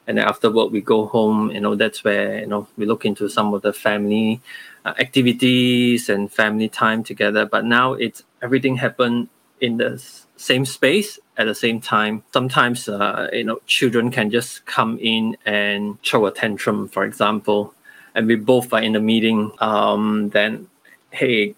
and 0.07 0.17
then 0.17 0.27
after 0.27 0.51
work 0.51 0.71
we 0.71 0.81
go 0.81 1.05
home 1.07 1.51
you 1.51 1.59
know 1.59 1.75
that's 1.75 2.03
where 2.03 2.39
you 2.39 2.45
know 2.45 2.67
we 2.77 2.85
look 2.85 3.05
into 3.05 3.27
some 3.29 3.53
of 3.53 3.62
the 3.62 3.74
family 3.74 4.41
uh, 4.85 4.93
activities 5.00 6.09
and 6.09 6.31
family 6.31 6.69
time 6.69 7.03
together. 7.03 7.45
But 7.45 7.65
now 7.65 7.93
it's 7.93 8.24
everything 8.41 8.77
happened 8.77 9.29
in 9.59 9.77
the 9.77 10.01
same 10.38 10.65
space 10.65 11.17
at 11.38 11.45
the 11.45 11.55
same 11.55 11.81
time. 11.81 12.24
Sometimes 12.31 12.88
uh, 12.88 13.27
you 13.33 13.43
know 13.43 13.59
children 13.65 14.12
can 14.12 14.29
just 14.29 14.65
come 14.65 15.00
in 15.01 15.38
and 15.45 15.97
show 16.03 16.25
a 16.25 16.31
tantrum 16.31 16.88
for 16.88 17.03
example 17.03 17.74
and 18.13 18.27
we 18.27 18.35
both 18.35 18.71
are 18.74 18.81
in 18.81 18.93
the 18.93 19.00
meeting. 19.00 19.51
Um, 19.59 20.29
then 20.29 20.67
hey 21.09 21.55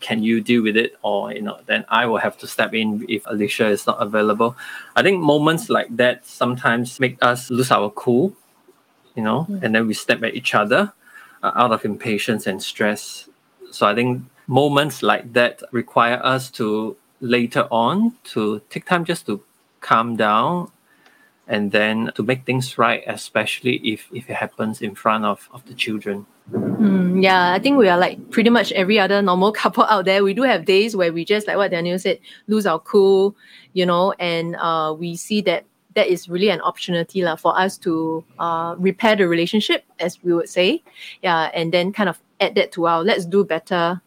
can 0.00 0.22
you 0.22 0.40
deal 0.40 0.62
with 0.62 0.76
it 0.76 0.96
or 1.02 1.32
you 1.32 1.42
know 1.42 1.58
then 1.66 1.84
i 1.88 2.06
will 2.06 2.18
have 2.18 2.36
to 2.38 2.46
step 2.46 2.74
in 2.74 3.04
if 3.08 3.22
alicia 3.26 3.66
is 3.66 3.86
not 3.86 4.00
available 4.00 4.56
i 4.96 5.02
think 5.02 5.20
moments 5.20 5.68
like 5.68 5.94
that 5.96 6.24
sometimes 6.26 7.00
make 7.00 7.16
us 7.22 7.50
lose 7.50 7.70
our 7.70 7.90
cool 7.90 8.32
you 9.14 9.22
know 9.22 9.46
mm. 9.48 9.62
and 9.62 9.74
then 9.74 9.86
we 9.86 9.94
step 9.94 10.22
at 10.22 10.34
each 10.34 10.54
other 10.54 10.92
uh, 11.42 11.52
out 11.54 11.72
of 11.72 11.84
impatience 11.84 12.46
and 12.46 12.62
stress 12.62 13.28
so 13.70 13.86
i 13.86 13.94
think 13.94 14.22
moments 14.46 15.02
like 15.02 15.32
that 15.32 15.62
require 15.72 16.20
us 16.24 16.50
to 16.50 16.96
later 17.20 17.66
on 17.70 18.12
to 18.24 18.60
take 18.70 18.84
time 18.84 19.04
just 19.04 19.26
to 19.26 19.42
calm 19.80 20.16
down 20.16 20.70
and 21.46 21.72
then 21.72 22.10
to 22.14 22.22
make 22.22 22.44
things 22.46 22.78
right, 22.78 23.02
especially 23.06 23.76
if, 23.76 24.08
if 24.12 24.30
it 24.30 24.34
happens 24.36 24.80
in 24.80 24.94
front 24.94 25.24
of, 25.24 25.48
of 25.52 25.64
the 25.66 25.74
children. 25.74 26.26
Mm, 26.50 27.22
yeah, 27.22 27.52
I 27.52 27.58
think 27.58 27.78
we 27.78 27.88
are 27.88 27.98
like 27.98 28.30
pretty 28.30 28.50
much 28.50 28.72
every 28.72 28.98
other 28.98 29.20
normal 29.22 29.52
couple 29.62 29.84
out 29.84 30.04
there. 30.04 30.24
We 30.24 30.34
do 30.34 30.42
have 30.42 30.64
days 30.64 30.96
where 30.96 31.12
we 31.12 31.24
just, 31.24 31.46
like 31.46 31.56
what 31.56 31.70
Daniel 31.70 31.98
said, 31.98 32.18
lose 32.46 32.66
our 32.66 32.78
cool, 32.78 33.36
you 33.72 33.86
know, 33.86 34.12
and 34.12 34.56
uh, 34.56 34.94
we 34.98 35.16
see 35.16 35.40
that 35.42 35.64
that 35.94 36.08
is 36.08 36.28
really 36.28 36.48
an 36.48 36.60
opportunity 36.60 37.22
la, 37.22 37.36
for 37.36 37.58
us 37.58 37.78
to 37.78 38.24
uh, 38.38 38.74
repair 38.78 39.16
the 39.16 39.28
relationship, 39.28 39.84
as 40.00 40.22
we 40.22 40.34
would 40.34 40.48
say. 40.48 40.82
Yeah, 41.22 41.50
and 41.54 41.72
then 41.72 41.92
kind 41.92 42.08
of 42.08 42.20
add 42.40 42.56
that 42.56 42.72
to 42.72 42.86
our 42.86 43.02
let's 43.02 43.24
do 43.24 43.44
better 43.44 44.00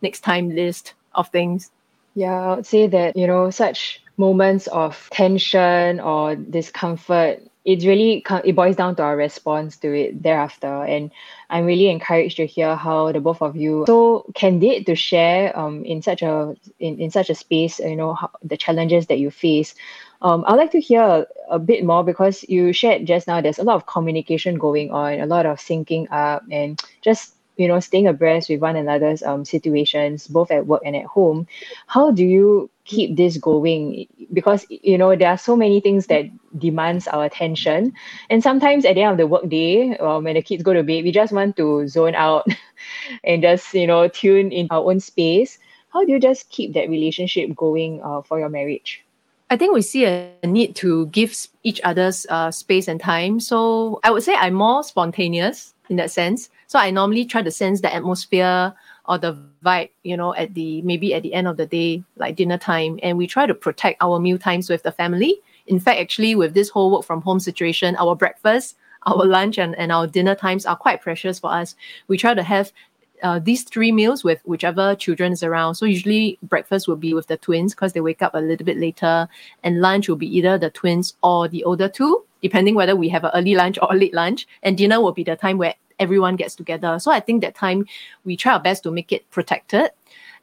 next 0.00 0.20
time 0.20 0.50
list 0.50 0.94
of 1.14 1.28
things. 1.28 1.70
Yeah, 2.14 2.32
I 2.34 2.56
would 2.56 2.66
say 2.66 2.86
that, 2.88 3.16
you 3.16 3.26
know, 3.26 3.50
such 3.50 4.02
moments 4.18 4.66
of 4.68 5.08
tension 5.10 6.00
or 6.00 6.36
discomfort 6.36 7.42
it 7.68 7.84
really 7.84 8.24
it 8.44 8.56
boils 8.56 8.76
down 8.76 8.96
to 8.96 9.02
our 9.02 9.14
response 9.14 9.76
to 9.76 9.92
it 9.92 10.22
thereafter. 10.22 10.84
And 10.84 11.10
i'm 11.50 11.66
really 11.66 11.88
encouraged 11.88 12.36
to 12.38 12.46
hear 12.46 12.74
how 12.76 13.12
the 13.12 13.20
both 13.20 13.42
of 13.42 13.56
you 13.56 13.84
so 13.86 14.24
candid 14.34 14.86
to 14.86 14.94
share 14.94 15.56
um 15.58 15.84
in 15.84 16.02
such 16.02 16.22
a 16.22 16.54
in, 16.78 16.98
in 16.98 17.10
such 17.10 17.30
a 17.30 17.34
space 17.34 17.78
you 17.78 17.96
know 17.96 18.14
how, 18.14 18.30
the 18.42 18.56
challenges 18.56 19.06
that 19.06 19.18
you 19.18 19.30
face. 19.30 19.74
Um, 20.20 20.44
I'd 20.48 20.56
like 20.56 20.72
to 20.72 20.80
hear 20.80 21.02
a, 21.02 21.26
a 21.48 21.58
bit 21.58 21.84
more 21.84 22.02
because 22.02 22.44
you 22.48 22.72
shared 22.72 23.06
just 23.06 23.28
now 23.28 23.40
there's 23.40 23.60
a 23.60 23.62
lot 23.62 23.76
of 23.76 23.86
communication 23.86 24.58
going 24.58 24.90
on, 24.90 25.20
a 25.20 25.26
lot 25.26 25.46
of 25.46 25.58
syncing 25.58 26.10
up, 26.10 26.42
and 26.50 26.82
just 27.02 27.34
you 27.58 27.68
know 27.68 27.80
staying 27.80 28.06
abreast 28.06 28.48
with 28.48 28.60
one 28.60 28.76
another's 28.76 29.22
um, 29.22 29.44
situations 29.44 30.26
both 30.28 30.50
at 30.50 30.66
work 30.66 30.80
and 30.86 30.96
at 30.96 31.04
home 31.04 31.46
how 31.86 32.10
do 32.10 32.24
you 32.24 32.70
keep 32.84 33.16
this 33.16 33.36
going 33.36 34.06
because 34.32 34.64
you 34.70 34.96
know 34.96 35.14
there 35.14 35.28
are 35.28 35.36
so 35.36 35.54
many 35.54 35.80
things 35.80 36.06
that 36.06 36.24
demands 36.56 37.06
our 37.08 37.24
attention 37.24 37.92
and 38.30 38.42
sometimes 38.42 38.84
at 38.84 38.94
the 38.94 39.02
end 39.02 39.12
of 39.12 39.18
the 39.18 39.26
workday 39.26 39.96
um, 39.98 40.24
when 40.24 40.34
the 40.34 40.42
kids 40.42 40.62
go 40.62 40.72
to 40.72 40.82
bed 40.82 41.04
we 41.04 41.12
just 41.12 41.32
want 41.32 41.56
to 41.56 41.86
zone 41.88 42.14
out 42.14 42.46
and 43.24 43.42
just 43.42 43.74
you 43.74 43.86
know 43.86 44.08
tune 44.08 44.50
in 44.50 44.68
our 44.70 44.90
own 44.90 45.00
space 45.00 45.58
how 45.92 46.04
do 46.04 46.12
you 46.12 46.20
just 46.20 46.48
keep 46.50 46.72
that 46.72 46.88
relationship 46.88 47.54
going 47.54 48.00
uh, 48.02 48.22
for 48.22 48.38
your 48.38 48.48
marriage 48.48 49.04
I 49.50 49.56
think 49.56 49.72
we 49.72 49.80
see 49.80 50.04
a 50.04 50.30
need 50.44 50.76
to 50.76 51.06
give 51.06 51.34
each 51.62 51.80
other's 51.82 52.26
uh, 52.28 52.50
space 52.50 52.86
and 52.86 53.00
time. 53.00 53.40
So 53.40 53.98
I 54.04 54.10
would 54.10 54.22
say 54.22 54.34
I'm 54.34 54.52
more 54.52 54.84
spontaneous 54.84 55.72
in 55.88 55.96
that 55.96 56.10
sense. 56.10 56.50
So 56.68 56.78
I 56.78 56.90
normally 56.90 57.24
try 57.24 57.40
to 57.40 57.50
sense 57.50 57.80
the 57.80 57.92
atmosphere 57.92 58.74
or 59.06 59.16
the 59.16 59.38
vibe, 59.64 59.88
you 60.04 60.18
know, 60.18 60.34
at 60.34 60.52
the 60.52 60.82
maybe 60.82 61.14
at 61.14 61.22
the 61.22 61.32
end 61.32 61.48
of 61.48 61.56
the 61.56 61.64
day, 61.64 62.04
like 62.16 62.36
dinner 62.36 62.58
time. 62.58 63.00
And 63.02 63.16
we 63.16 63.26
try 63.26 63.46
to 63.46 63.54
protect 63.54 63.96
our 64.02 64.20
meal 64.20 64.36
times 64.38 64.68
with 64.68 64.82
the 64.82 64.92
family. 64.92 65.40
In 65.66 65.80
fact, 65.80 65.98
actually, 65.98 66.34
with 66.34 66.52
this 66.52 66.68
whole 66.68 66.90
work 66.92 67.04
from 67.04 67.22
home 67.22 67.40
situation, 67.40 67.96
our 67.96 68.14
breakfast, 68.14 68.76
our 69.06 69.24
lunch, 69.24 69.58
and, 69.58 69.74
and 69.76 69.90
our 69.90 70.06
dinner 70.06 70.34
times 70.34 70.66
are 70.66 70.76
quite 70.76 71.00
precious 71.00 71.38
for 71.38 71.50
us. 71.50 71.74
We 72.06 72.18
try 72.18 72.34
to 72.34 72.42
have 72.42 72.70
uh, 73.22 73.38
these 73.38 73.64
three 73.64 73.90
meals 73.90 74.22
with 74.22 74.42
whichever 74.44 74.94
children 74.94 75.32
is 75.32 75.42
around. 75.42 75.76
So 75.76 75.86
usually 75.86 76.38
breakfast 76.42 76.86
will 76.86 76.96
be 76.96 77.14
with 77.14 77.28
the 77.28 77.38
twins 77.38 77.74
because 77.74 77.94
they 77.94 78.02
wake 78.02 78.20
up 78.20 78.34
a 78.34 78.40
little 78.40 78.66
bit 78.66 78.76
later, 78.76 79.26
and 79.64 79.80
lunch 79.80 80.06
will 80.06 80.16
be 80.16 80.36
either 80.36 80.58
the 80.58 80.68
twins 80.68 81.14
or 81.22 81.48
the 81.48 81.64
older 81.64 81.88
two, 81.88 82.24
depending 82.42 82.74
whether 82.74 82.94
we 82.94 83.08
have 83.08 83.24
an 83.24 83.30
early 83.32 83.54
lunch 83.54 83.78
or 83.80 83.88
a 83.90 83.96
late 83.96 84.12
lunch. 84.12 84.46
And 84.62 84.76
dinner 84.76 85.00
will 85.00 85.12
be 85.12 85.24
the 85.24 85.34
time 85.34 85.56
where 85.56 85.74
everyone 85.98 86.36
gets 86.36 86.54
together. 86.54 86.98
So 86.98 87.10
I 87.10 87.20
think 87.20 87.42
that 87.42 87.54
time 87.54 87.86
we 88.24 88.36
try 88.36 88.52
our 88.52 88.60
best 88.60 88.82
to 88.84 88.90
make 88.90 89.12
it 89.12 89.28
protected. 89.30 89.90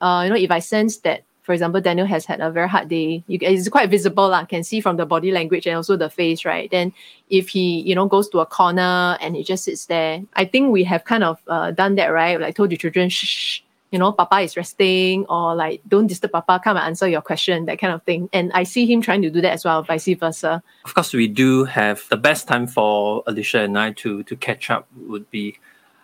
Uh, 0.02 0.22
you 0.26 0.30
know, 0.30 0.36
if 0.36 0.52
I 0.52 0.60
sense 0.60 0.98
that, 0.98 1.24
for 1.44 1.54
example, 1.54 1.80
Daniel 1.80 2.08
has 2.08 2.26
had 2.26 2.42
a 2.42 2.50
very 2.50 2.68
hard 2.68 2.90
day, 2.90 3.24
you, 3.28 3.38
it's 3.42 3.70
quite 3.70 3.90
visible, 3.90 4.30
lah, 4.30 4.46
can 4.46 4.64
see 4.64 4.82
from 4.82 4.98
the 4.98 5.06
body 5.06 5.32
language 5.32 5.68
and 5.68 5.76
also 5.76 5.96
the 5.96 6.10
face, 6.10 6.44
right? 6.44 6.72
Then 6.72 6.92
if 7.30 7.50
he, 7.50 7.82
you 7.82 7.94
know, 7.94 8.08
goes 8.08 8.28
to 8.30 8.40
a 8.40 8.46
corner 8.48 9.18
and 9.22 9.36
he 9.36 9.44
just 9.44 9.64
sits 9.64 9.86
there, 9.86 10.24
I 10.34 10.46
think 10.46 10.72
we 10.72 10.84
have 10.86 11.06
kind 11.06 11.24
of 11.24 11.40
uh, 11.48 11.70
done 11.72 11.96
that, 11.96 12.08
right? 12.08 12.42
Like 12.42 12.56
told 12.56 12.72
the 12.72 12.78
children, 12.78 13.10
shh, 13.10 13.26
shh 13.26 13.62
you 13.92 14.00
know, 14.00 14.12
Papa 14.12 14.40
is 14.40 14.58
resting, 14.58 15.26
or 15.28 15.56
like, 15.56 15.82
don't 15.88 16.08
disturb 16.08 16.32
Papa, 16.32 16.60
come 16.64 16.76
and 16.78 16.86
answer 16.86 17.08
your 17.08 17.22
question, 17.22 17.66
that 17.66 17.80
kind 17.80 17.94
of 17.94 18.04
thing. 18.04 18.30
And 18.34 18.52
I 18.54 18.64
see 18.64 18.86
him 18.86 19.02
trying 19.02 19.22
to 19.22 19.30
do 19.30 19.42
that 19.42 19.54
as 19.54 19.64
well, 19.64 19.84
vice 19.84 20.08
versa. 20.08 20.62
Of 20.84 20.94
course, 20.94 21.14
we 21.14 21.28
do 21.28 21.66
have 21.66 22.04
the 22.10 22.18
best 22.18 22.48
time 22.48 22.68
for 22.68 23.24
Alicia 23.28 23.62
and 23.62 23.78
I 23.78 23.92
to 23.94 24.24
to 24.24 24.36
catch 24.36 24.70
up 24.70 24.88
would 25.08 25.30
be 25.32 25.58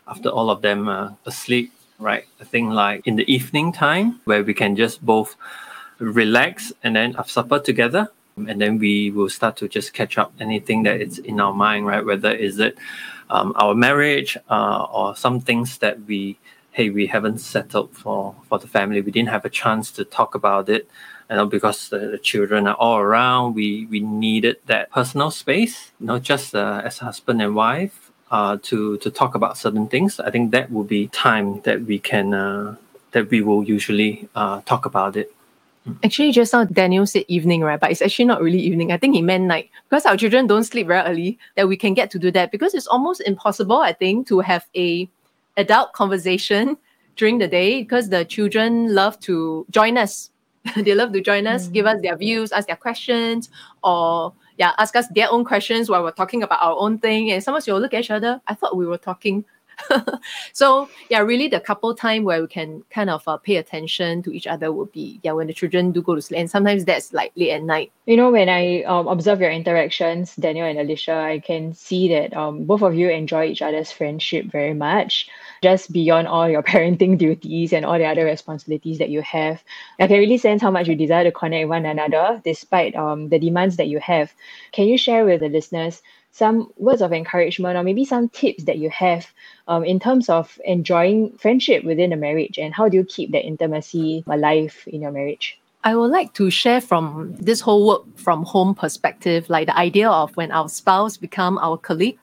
after 0.08 0.30
all 0.30 0.50
of 0.50 0.62
them 0.62 0.88
asleep, 1.26 1.74
right? 2.00 2.26
I 2.40 2.44
think 2.44 2.72
like 2.72 3.06
in 3.08 3.16
the 3.16 3.32
evening 3.32 3.72
time 3.72 4.22
where 4.26 4.44
we 4.44 4.54
can 4.54 4.76
just 4.76 5.04
both 5.06 5.36
relax 6.00 6.74
and 6.84 6.96
then 6.96 7.14
have 7.14 7.30
supper 7.30 7.60
together. 7.60 8.10
And 8.38 8.60
then 8.62 8.78
we 8.78 9.12
will 9.12 9.30
start 9.30 9.58
to 9.58 9.68
just 9.68 9.94
catch 9.94 10.18
up 10.18 10.34
anything 10.40 10.84
that 10.84 11.02
is 11.02 11.20
in 11.20 11.40
our 11.40 11.54
mind, 11.54 11.86
right? 11.86 12.04
Whether 12.04 12.32
is 12.32 12.60
it 12.60 12.78
um, 13.30 13.54
our 13.56 13.76
marriage 13.76 14.38
uh, 14.50 14.86
or 14.92 15.16
some 15.16 15.40
things 15.42 15.78
that 15.80 16.02
we 16.06 16.38
hey, 16.72 16.90
we 16.90 17.08
haven't 17.08 17.40
settled 17.40 17.92
for 17.92 18.36
for 18.48 18.58
the 18.60 18.68
family. 18.68 19.02
We 19.02 19.12
didn't 19.12 19.30
have 19.30 19.46
a 19.46 19.50
chance 19.50 19.92
to 19.92 20.06
talk 20.06 20.36
about 20.36 20.70
it. 20.70 20.90
You 21.30 21.38
know, 21.38 21.46
because 21.46 21.90
the, 21.90 22.00
the 22.00 22.18
children 22.18 22.68
are 22.68 22.76
all 22.76 22.98
around, 22.98 23.56
we 23.56 23.86
we 23.86 24.00
needed 24.00 24.58
that 24.66 24.92
personal 24.92 25.32
space, 25.32 25.92
not 26.00 26.24
just 26.24 26.56
uh, 26.56 26.82
as 26.84 27.00
husband 27.00 27.42
and 27.42 27.56
wife, 27.56 28.12
uh, 28.32 28.58
to 28.64 28.98
to 28.98 29.10
talk 29.12 29.36
about 29.36 29.58
certain 29.58 29.88
things. 29.88 30.20
I 30.20 30.32
think 30.32 30.52
that 30.52 30.72
will 30.72 30.84
be 30.84 31.08
time 31.08 31.62
that 31.62 31.84
we 31.84 32.00
can 32.00 32.34
uh, 32.34 32.76
that 33.12 33.30
we 33.30 33.42
will 33.42 33.64
usually 33.64 34.28
uh, 34.36 34.62
talk 34.66 34.86
about 34.86 35.16
it. 35.16 35.34
Actually, 36.04 36.32
just 36.32 36.54
now 36.54 36.64
Daniel 36.64 37.08
said 37.08 37.26
evening, 37.28 37.62
right? 37.62 37.80
But 37.80 37.92
it's 37.92 38.04
actually 38.04 38.26
not 38.26 38.42
really 38.42 38.60
evening. 38.60 38.92
I 38.92 38.98
think 38.98 39.16
he 39.16 39.22
meant 39.22 39.46
night 39.46 39.70
because 39.90 40.06
our 40.06 40.16
children 40.16 40.48
don't 40.48 40.64
sleep 40.64 40.88
very 40.88 41.02
early. 41.10 41.40
That 41.56 41.68
we 41.68 41.78
can 41.78 41.94
get 41.94 42.12
to 42.12 42.20
do 42.20 42.30
that 42.32 42.52
because 42.52 42.74
it's 42.74 42.88
almost 42.88 43.22
impossible, 43.22 43.78
I 43.78 43.94
think, 43.94 44.28
to 44.28 44.42
have 44.42 44.68
a 44.76 45.10
adult 45.58 45.94
conversation 45.94 46.78
during 47.16 47.38
the 47.38 47.48
day 47.48 47.82
because 47.82 48.10
the 48.10 48.26
children 48.26 48.94
love 48.94 49.20
to 49.22 49.66
join 49.70 49.98
us. 49.98 50.30
they 50.76 50.94
love 50.94 51.12
to 51.12 51.22
join 51.22 51.48
us, 51.48 51.68
mm. 51.68 51.74
give 51.74 51.86
us 51.88 52.00
their 52.02 52.16
views, 52.16 52.52
ask 52.52 52.68
their 52.68 52.76
questions, 52.76 53.50
or 53.84 54.32
yeah, 54.58 54.74
ask 54.78 54.96
us 54.96 55.08
their 55.16 55.28
own 55.32 55.44
questions 55.44 55.90
while 55.90 56.04
we're 56.04 56.12
talking 56.12 56.44
about 56.44 56.62
our 56.62 56.76
own 56.78 57.00
thing. 57.00 57.32
And 57.32 57.44
sometimes 57.44 57.66
you'll 57.66 57.80
look 57.80 57.96
at 57.96 58.02
each 58.02 58.12
other. 58.12 58.40
I 58.48 58.54
thought 58.54 58.78
we 58.78 58.86
were 58.86 58.98
talking. 58.98 59.44
so 60.54 60.90
yeah, 61.10 61.20
really 61.20 61.48
the 61.48 61.60
couple 61.60 61.94
time 61.96 62.24
where 62.24 62.42
we 62.42 62.48
can 62.48 62.84
kind 62.90 63.10
of 63.10 63.28
uh, 63.28 63.38
pay 63.38 63.58
attention 63.58 64.24
to 64.24 64.32
each 64.32 64.48
other 64.48 64.72
would 64.72 64.92
be 64.92 65.20
yeah 65.24 65.32
when 65.32 65.48
the 65.48 65.54
children 65.54 65.92
do 65.92 66.02
go 66.02 66.16
to 66.16 66.22
sleep, 66.22 66.40
and 66.40 66.50
sometimes 66.50 66.86
that's 66.86 67.14
like 67.14 67.32
late 67.36 67.52
at 67.52 67.64
night. 67.64 67.92
You 68.06 68.18
know, 68.18 68.32
when 68.32 68.50
I 68.50 68.84
um, 68.84 69.08
observe 69.08 69.42
your 69.42 69.52
interactions, 69.52 70.36
Daniel 70.36 70.68
and 70.68 70.80
Alicia, 70.80 71.14
I 71.14 71.40
can 71.40 71.74
see 71.74 72.10
that 72.10 72.36
um, 72.36 72.66
both 72.66 72.82
of 72.82 72.96
you 72.96 73.10
enjoy 73.10 73.46
each 73.48 73.62
other's 73.62 73.92
friendship 73.92 74.46
very 74.46 74.74
much 74.74 75.30
just 75.62 75.92
beyond 75.92 76.28
all 76.28 76.50
your 76.50 76.64
parenting 76.72 77.18
duties 77.18 77.74
and 77.74 77.86
all 77.86 77.98
the 77.98 78.06
other 78.06 78.26
responsibilities 78.26 78.98
that 78.98 79.10
you 79.10 79.22
have. 79.22 79.64
I 80.00 80.08
can 80.08 80.20
really 80.20 80.38
sense 80.38 80.62
how 80.62 80.72
much 80.72 80.88
you 80.88 80.96
desire 80.96 81.24
to 81.24 81.32
connect 81.32 81.70
one 81.70 81.86
another 81.86 82.42
despite 82.44 82.96
um, 82.96 83.30
the 83.30 83.40
demands 83.40 83.78
that 83.78 83.88
you 83.88 84.00
have. 84.00 84.34
Can 84.72 84.88
you 84.88 84.98
share 84.98 85.26
with 85.26 85.42
the 85.42 85.50
listeners 85.50 86.02
some 86.32 86.72
words 86.78 87.02
of 87.02 87.12
encouragement 87.12 87.78
or 87.78 87.84
maybe 87.84 88.06
some 88.06 88.30
tips 88.30 88.64
that 88.64 88.78
you 88.78 88.90
have 88.90 89.28
um, 89.68 89.84
in 89.84 90.00
terms 90.00 90.30
of 90.30 90.60
enjoying 90.66 91.32
friendship 91.38 91.84
within 91.84 92.14
a 92.14 92.18
marriage 92.18 92.58
and 92.58 92.74
how 92.74 92.88
do 92.88 92.98
you 92.98 93.04
keep 93.04 93.32
that 93.32 93.46
intimacy 93.46 94.24
alive 94.28 94.76
in 94.88 95.02
your 95.02 95.12
marriage? 95.12 95.60
I 95.84 95.96
would 95.96 96.12
like 96.12 96.34
to 96.36 96.50
share 96.52 96.80
from 96.80 97.36
this 97.40 97.60
whole 97.60 97.88
work 97.88 98.18
from 98.18 98.44
home 98.44 98.76
perspective, 98.76 99.50
like 99.50 99.68
the 99.68 99.78
idea 99.78 100.10
of 100.10 100.36
when 100.38 100.52
our 100.52 100.70
spouse 100.70 101.18
become 101.18 101.58
our 101.58 101.78
colleague. 101.78 102.20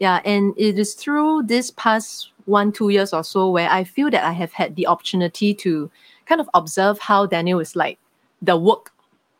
Yeah, 0.00 0.20
and 0.24 0.52
it 0.56 0.78
is 0.78 0.94
through 0.94 1.44
this 1.44 1.70
past 1.70 2.30
one, 2.46 2.72
two 2.72 2.88
years 2.88 3.12
or 3.12 3.22
so 3.22 3.50
where 3.50 3.70
I 3.70 3.84
feel 3.84 4.10
that 4.10 4.24
I 4.24 4.32
have 4.32 4.52
had 4.52 4.76
the 4.76 4.88
opportunity 4.88 5.54
to 5.54 5.90
kind 6.26 6.40
of 6.40 6.50
observe 6.52 6.98
how 6.98 7.26
Daniel 7.26 7.60
is 7.60 7.76
like 7.76 7.98
the 8.42 8.56
work 8.56 8.92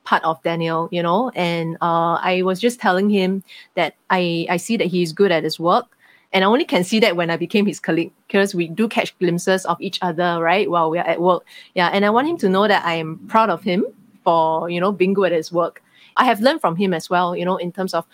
part 0.07 0.25
of 0.25 0.43
Daniel, 0.43 0.89
you 0.91 1.03
know. 1.03 1.31
And 1.35 1.77
uh, 1.83 2.15
I 2.23 2.43
was 2.43 2.61
just 2.61 2.81
telling 2.81 3.11
him 3.11 3.43
that 3.75 3.95
I, 4.09 4.47
I 4.49 4.57
see 4.57 4.79
that 4.79 4.87
he's 4.87 5.13
good 5.13 5.31
at 5.31 5.45
his 5.45 5.61
work. 5.61 5.87
And 6.33 6.45
I 6.45 6.47
only 6.47 6.65
can 6.65 6.85
see 6.85 7.01
that 7.01 7.17
when 7.17 7.31
I 7.31 7.37
became 7.37 7.67
his 7.67 7.81
colleague 7.81 8.13
because 8.27 8.55
we 8.55 8.69
do 8.69 8.89
catch 8.89 9.17
glimpses 9.19 9.65
of 9.67 9.81
each 9.81 9.99
other, 10.03 10.41
right, 10.41 10.71
while 10.71 10.91
we're 10.91 11.03
at 11.03 11.21
work. 11.21 11.45
Yeah. 11.75 11.89
And 11.89 12.05
I 12.05 12.11
want 12.11 12.29
him 12.29 12.39
to 12.39 12.49
know 12.49 12.67
that 12.69 12.85
I 12.85 12.95
am 12.95 13.19
proud 13.29 13.51
of 13.51 13.63
him 13.63 13.85
for, 14.25 14.71
you 14.71 14.81
know, 14.81 14.93
being 14.93 15.15
good 15.15 15.33
at 15.33 15.37
his 15.37 15.53
work. 15.53 15.83
I 16.17 16.25
have 16.25 16.41
learned 16.41 16.61
from 16.61 16.77
him 16.77 16.95
as 16.95 17.11
well, 17.11 17.37
you 17.37 17.45
know, 17.45 17.57
in 17.57 17.73
terms 17.73 17.95
of 17.95 18.07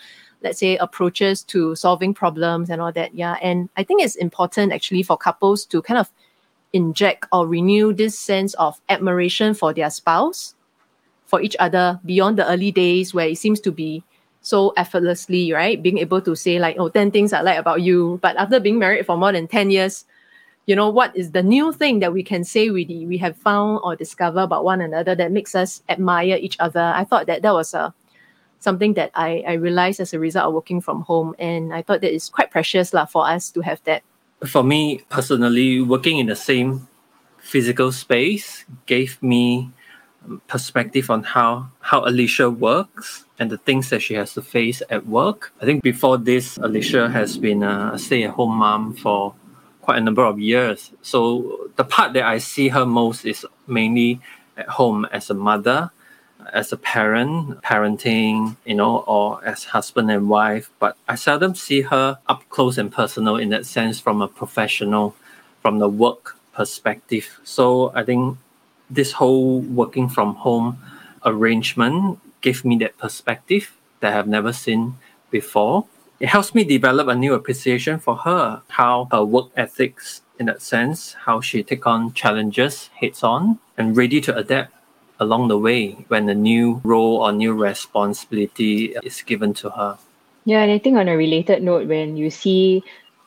let's 0.43 0.59
say 0.59 0.75
approaches 0.77 1.41
to 1.43 1.73
solving 1.73 2.13
problems 2.13 2.69
and 2.69 2.81
all 2.81 2.91
that 2.91 3.15
yeah 3.15 3.37
and 3.41 3.69
i 3.77 3.83
think 3.83 4.01
it's 4.01 4.15
important 4.15 4.73
actually 4.73 5.01
for 5.01 5.17
couples 5.17 5.65
to 5.65 5.81
kind 5.81 5.97
of 5.97 6.11
inject 6.73 7.25
or 7.31 7.47
renew 7.47 7.93
this 7.93 8.17
sense 8.17 8.53
of 8.55 8.79
admiration 8.89 9.53
for 9.53 9.73
their 9.73 9.89
spouse 9.89 10.53
for 11.33 11.41
each 11.41 11.55
other 11.57 11.99
beyond 12.05 12.37
the 12.37 12.47
early 12.47 12.69
days 12.69 13.11
where 13.11 13.27
it 13.27 13.39
seems 13.39 13.59
to 13.59 13.71
be 13.71 14.03
so 14.41 14.71
effortlessly 14.77 15.51
right 15.51 15.81
being 15.81 15.97
able 15.97 16.21
to 16.21 16.35
say 16.35 16.59
like 16.59 16.75
oh 16.77 16.89
10 16.89 17.09
things 17.09 17.33
i 17.33 17.41
like 17.41 17.57
about 17.57 17.81
you 17.81 18.19
but 18.21 18.37
after 18.37 18.59
being 18.59 18.77
married 18.77 19.03
for 19.03 19.17
more 19.17 19.31
than 19.31 19.47
10 19.47 19.71
years 19.71 20.05
you 20.67 20.75
know 20.75 20.89
what 20.89 21.09
is 21.17 21.31
the 21.31 21.41
new 21.41 21.73
thing 21.73 22.01
that 22.01 22.13
we 22.13 22.21
can 22.21 22.43
say 22.43 22.69
we 22.69 22.85
we 23.09 23.17
have 23.17 23.35
found 23.35 23.79
or 23.81 23.95
discover 23.95 24.41
about 24.41 24.63
one 24.63 24.79
another 24.79 25.15
that 25.15 25.31
makes 25.31 25.55
us 25.55 25.81
admire 25.89 26.37
each 26.39 26.55
other 26.59 26.93
i 26.95 27.03
thought 27.03 27.25
that 27.25 27.41
that 27.41 27.51
was 27.51 27.73
a 27.73 27.91
something 28.59 28.93
that 28.93 29.09
I, 29.15 29.43
I 29.47 29.53
realized 29.53 29.99
as 30.01 30.13
a 30.13 30.19
result 30.19 30.45
of 30.45 30.53
working 30.53 30.79
from 30.79 31.01
home. 31.01 31.35
And 31.37 31.73
I 31.73 31.81
thought 31.81 31.99
that 31.99 32.15
it's 32.15 32.29
quite 32.29 32.49
precious 32.49 32.93
la, 32.93 33.03
for 33.03 33.27
us 33.27 33.51
to 33.51 33.59
have 33.59 33.83
that. 33.83 34.03
For 34.45 34.63
me 34.63 35.03
personally, 35.09 35.81
working 35.81 36.17
in 36.17 36.27
the 36.27 36.35
same 36.35 36.87
physical 37.39 37.91
space 37.91 38.63
gave 38.85 39.21
me 39.21 39.69
perspective 40.47 41.09
on 41.09 41.23
how, 41.23 41.69
how 41.79 42.05
Alicia 42.05 42.49
works 42.49 43.25
and 43.39 43.49
the 43.49 43.57
things 43.57 43.89
that 43.89 44.01
she 44.01 44.13
has 44.13 44.33
to 44.33 44.41
face 44.41 44.81
at 44.89 45.05
work. 45.05 45.53
I 45.61 45.65
think 45.65 45.83
before 45.83 46.17
this, 46.17 46.57
Alicia 46.57 47.09
has 47.09 47.37
been 47.37 47.63
a 47.63 47.97
stay 47.97 48.23
at 48.23 48.31
home 48.31 48.55
mom 48.55 48.93
for 48.93 49.35
quite 49.81 49.97
a 49.97 50.01
number 50.01 50.23
of 50.23 50.39
years. 50.39 50.91
So 51.01 51.69
the 51.75 51.83
part 51.83 52.13
that 52.13 52.23
I 52.23 52.37
see 52.37 52.69
her 52.69 52.85
most 52.85 53.25
is 53.25 53.45
mainly 53.67 54.21
at 54.55 54.69
home 54.69 55.05
as 55.11 55.29
a 55.29 55.33
mother 55.33 55.91
as 56.51 56.71
a 56.71 56.77
parent, 56.77 57.61
parenting, 57.61 58.57
you 58.65 58.75
know, 58.75 58.97
or 59.07 59.43
as 59.45 59.63
husband 59.65 60.11
and 60.11 60.29
wife, 60.29 60.69
but 60.79 60.97
I 61.07 61.15
seldom 61.15 61.55
see 61.55 61.81
her 61.81 62.19
up 62.27 62.47
close 62.49 62.77
and 62.77 62.91
personal 62.91 63.37
in 63.37 63.49
that 63.49 63.65
sense 63.65 63.99
from 63.99 64.21
a 64.21 64.27
professional, 64.27 65.15
from 65.61 65.79
the 65.79 65.87
work 65.87 66.37
perspective. 66.53 67.39
So 67.43 67.91
I 67.95 68.03
think 68.03 68.37
this 68.89 69.13
whole 69.13 69.59
working 69.61 70.09
from 70.09 70.35
home 70.35 70.77
arrangement 71.25 72.19
gave 72.41 72.65
me 72.65 72.75
that 72.77 72.97
perspective 72.97 73.75
that 73.99 74.15
I've 74.15 74.27
never 74.27 74.53
seen 74.53 74.95
before. 75.31 75.85
It 76.19 76.27
helps 76.27 76.53
me 76.53 76.63
develop 76.63 77.07
a 77.07 77.15
new 77.15 77.33
appreciation 77.33 77.99
for 77.99 78.15
her, 78.17 78.61
how 78.69 79.07
her 79.11 79.25
work 79.25 79.49
ethics 79.55 80.21
in 80.39 80.45
that 80.47 80.61
sense, 80.61 81.13
how 81.25 81.41
she 81.41 81.63
take 81.63 81.85
on 81.87 82.13
challenges 82.13 82.89
heads 82.99 83.23
on 83.23 83.59
and 83.77 83.95
ready 83.95 84.21
to 84.21 84.35
adapt 84.35 84.73
along 85.19 85.47
the 85.47 85.57
way 85.57 85.91
when 86.07 86.27
a 86.27 86.35
new 86.35 86.81
role 86.83 87.17
or 87.23 87.31
new 87.31 87.53
responsibility 87.53 88.95
is 89.03 89.21
given 89.21 89.53
to 89.53 89.69
her. 89.71 89.97
Yeah, 90.45 90.61
and 90.63 90.71
I 90.71 90.77
think 90.77 90.97
on 90.97 91.07
a 91.07 91.15
related 91.15 91.63
note, 91.63 91.87
when 91.87 92.17
you 92.17 92.29
see 92.29 92.83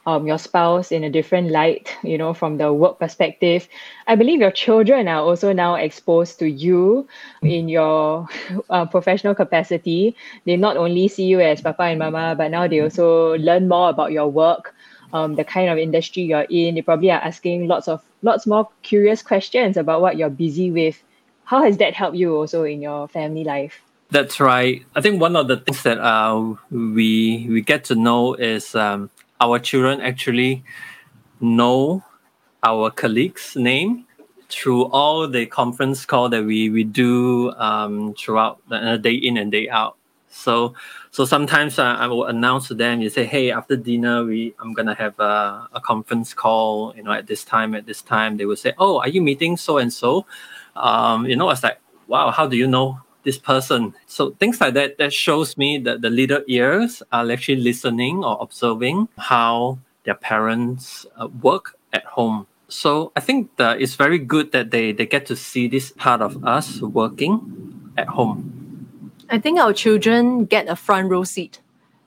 um, 0.06 0.26
your 0.26 0.38
spouse 0.38 0.92
in 0.92 1.04
a 1.04 1.10
different 1.10 1.50
light, 1.50 1.94
you 2.02 2.16
know, 2.16 2.32
from 2.32 2.58
the 2.58 2.72
work 2.72 2.98
perspective, 2.98 3.68
I 4.06 4.14
believe 4.14 4.40
your 4.40 4.52
children 4.52 5.08
are 5.08 5.20
also 5.20 5.52
now 5.52 5.75
exposed 5.75 6.38
to 6.38 6.48
you 6.48 7.08
in 7.42 7.68
your 7.68 8.28
uh, 8.70 8.86
professional 8.86 9.34
capacity. 9.34 10.16
They 10.44 10.56
not 10.56 10.76
only 10.76 11.08
see 11.08 11.25
you 11.25 11.40
as 11.40 11.60
papa 11.60 11.82
and 11.82 11.98
mama, 11.98 12.34
but 12.38 12.50
now 12.50 12.68
they 12.68 12.80
also 12.80 13.36
learn 13.38 13.68
more 13.68 13.90
about 13.90 14.12
your 14.12 14.28
work. 14.28 14.75
Um, 15.12 15.34
the 15.34 15.44
kind 15.44 15.70
of 15.70 15.78
industry 15.78 16.22
you're 16.22 16.46
in, 16.50 16.75
they 16.75 16.82
probably 16.82 17.10
are 17.10 17.20
asking 17.20 17.68
lots 17.68 17.86
of 17.88 18.02
lots 18.22 18.46
more 18.46 18.68
curious 18.82 19.22
questions 19.22 19.76
about 19.76 20.00
what 20.00 20.16
you're 20.16 20.30
busy 20.30 20.70
with 20.70 21.02
how 21.46 21.62
has 21.62 21.78
that 21.78 21.94
helped 21.94 22.16
you 22.16 22.34
also 22.34 22.64
in 22.64 22.82
your 22.82 23.08
family 23.08 23.44
life? 23.44 23.80
That's 24.10 24.38
right. 24.40 24.84
I 24.94 25.00
think 25.00 25.20
one 25.20 25.34
of 25.36 25.48
the 25.48 25.56
things 25.56 25.82
that 25.82 25.98
uh, 25.98 26.54
we 26.70 27.46
we 27.48 27.62
get 27.62 27.84
to 27.84 27.94
know 27.94 28.34
is 28.34 28.75
um, 28.75 29.10
our 29.40 29.59
children 29.59 30.00
actually 30.00 30.64
know 31.40 32.02
our 32.62 32.90
colleagues' 32.90 33.57
name 33.57 34.07
through 34.49 34.85
all 34.87 35.28
the 35.28 35.47
conference 35.47 36.07
call 36.07 36.28
that 36.28 36.45
we 36.45 36.71
we 36.71 36.85
do 36.85 37.52
um, 37.52 38.14
throughout 38.14 38.61
the 38.69 38.76
uh, 38.76 38.97
day 38.97 39.14
in 39.14 39.37
and 39.37 39.52
day 39.52 39.69
out. 39.69 39.97
So 40.31 40.75
so 41.11 41.25
sometimes 41.25 41.78
uh, 41.78 41.97
I 41.99 42.07
will 42.09 42.25
announce 42.26 42.69
to 42.69 42.75
them. 42.75 43.00
You 43.00 43.11
say, 43.11 43.25
"Hey, 43.25 43.50
after 43.50 43.76
dinner, 43.76 44.25
we 44.25 44.55
I'm 44.61 44.73
gonna 44.75 44.95
have 44.95 45.19
a, 45.19 45.69
a 45.73 45.81
conference 45.81 46.35
call. 46.35 46.95
You 46.97 47.02
know, 47.05 47.12
at 47.12 47.26
this 47.26 47.45
time, 47.45 47.75
at 47.75 47.87
this 47.87 48.02
time." 48.02 48.37
They 48.37 48.47
will 48.47 48.57
say, 48.57 48.75
"Oh, 48.78 48.99
are 49.00 49.09
you 49.09 49.23
meeting 49.23 49.57
so 49.57 49.78
and 49.78 49.93
so?" 49.93 50.26
um, 50.76 51.26
you 51.26 51.37
know, 51.37 51.50
it's 51.50 51.62
like, 51.62 51.78
wow, 52.07 52.31
how 52.31 52.47
do 52.47 52.57
you 52.57 52.66
know 52.66 53.00
this 53.26 53.37
person? 53.37 53.92
So 54.06 54.31
things 54.40 54.59
like 54.61 54.72
that 54.72 54.96
that 54.96 55.12
shows 55.12 55.59
me 55.59 55.77
that 55.85 56.00
the 56.00 56.09
little 56.09 56.40
ears 56.48 57.03
are 57.12 57.31
actually 57.31 57.61
listening 57.61 58.24
or 58.24 58.38
observing 58.40 59.09
how 59.18 59.79
their 60.05 60.14
parents 60.14 61.05
uh, 61.20 61.29
work 61.42 61.77
at 61.92 62.05
home. 62.07 62.46
So 62.68 63.12
I 63.14 63.20
think 63.20 63.55
that 63.57 63.83
it's 63.83 63.94
very 63.94 64.18
good 64.18 64.53
that 64.53 64.70
they, 64.70 64.92
they 64.92 65.05
get 65.05 65.27
to 65.27 65.37
see 65.37 65.68
this 65.68 65.92
part 65.92 66.22
of 66.22 66.42
us 66.44 66.81
working 66.81 67.92
at 67.98 68.09
home. 68.09 69.12
I 69.29 69.38
think 69.38 69.59
our 69.59 69.72
children 69.72 70.46
get 70.46 70.68
a 70.68 70.77
front 70.77 71.11
row 71.11 71.24
seat 71.24 71.61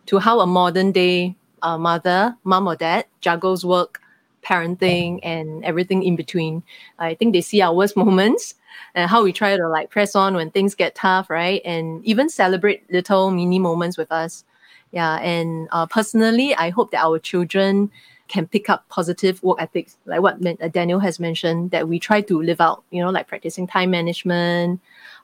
to 0.07 0.19
how 0.19 0.39
a 0.39 0.47
modern 0.47 0.91
day 0.91 1.35
uh, 1.61 1.77
mother, 1.77 2.35
mom 2.43 2.67
or 2.67 2.75
dad 2.75 3.05
juggles 3.21 3.65
work, 3.65 4.01
parenting, 4.43 5.19
and 5.23 5.63
everything 5.63 6.03
in 6.03 6.15
between. 6.15 6.63
I 6.97 7.15
think 7.15 7.33
they 7.33 7.41
see 7.41 7.61
our 7.61 7.73
worst 7.73 7.95
moments 7.97 8.55
and 8.95 9.09
how 9.09 9.23
we 9.23 9.33
try 9.33 9.55
to 9.55 9.67
like 9.67 9.89
press 9.89 10.15
on 10.15 10.35
when 10.35 10.51
things 10.51 10.75
get 10.75 10.95
tough, 10.95 11.29
right? 11.29 11.61
And 11.65 12.03
even 12.05 12.29
celebrate 12.29 12.89
little 12.91 13.31
mini 13.31 13.59
moments 13.59 13.97
with 13.97 14.11
us. 14.11 14.43
Yeah. 14.91 15.17
And 15.19 15.67
uh, 15.71 15.85
personally, 15.85 16.55
I 16.55 16.69
hope 16.69 16.91
that 16.91 17.03
our 17.03 17.19
children 17.19 17.91
can 18.29 18.47
pick 18.47 18.69
up 18.69 18.87
positive 18.89 19.41
work 19.43 19.57
ethics, 19.59 19.97
like 20.05 20.21
what 20.21 20.45
uh, 20.45 20.67
Daniel 20.69 20.99
has 20.99 21.19
mentioned, 21.19 21.71
that 21.71 21.89
we 21.89 21.99
try 21.99 22.21
to 22.21 22.41
live 22.41 22.61
out, 22.61 22.83
you 22.91 23.01
know, 23.01 23.09
like 23.09 23.27
practicing 23.27 23.67
time 23.67 23.89
management, 23.91 24.79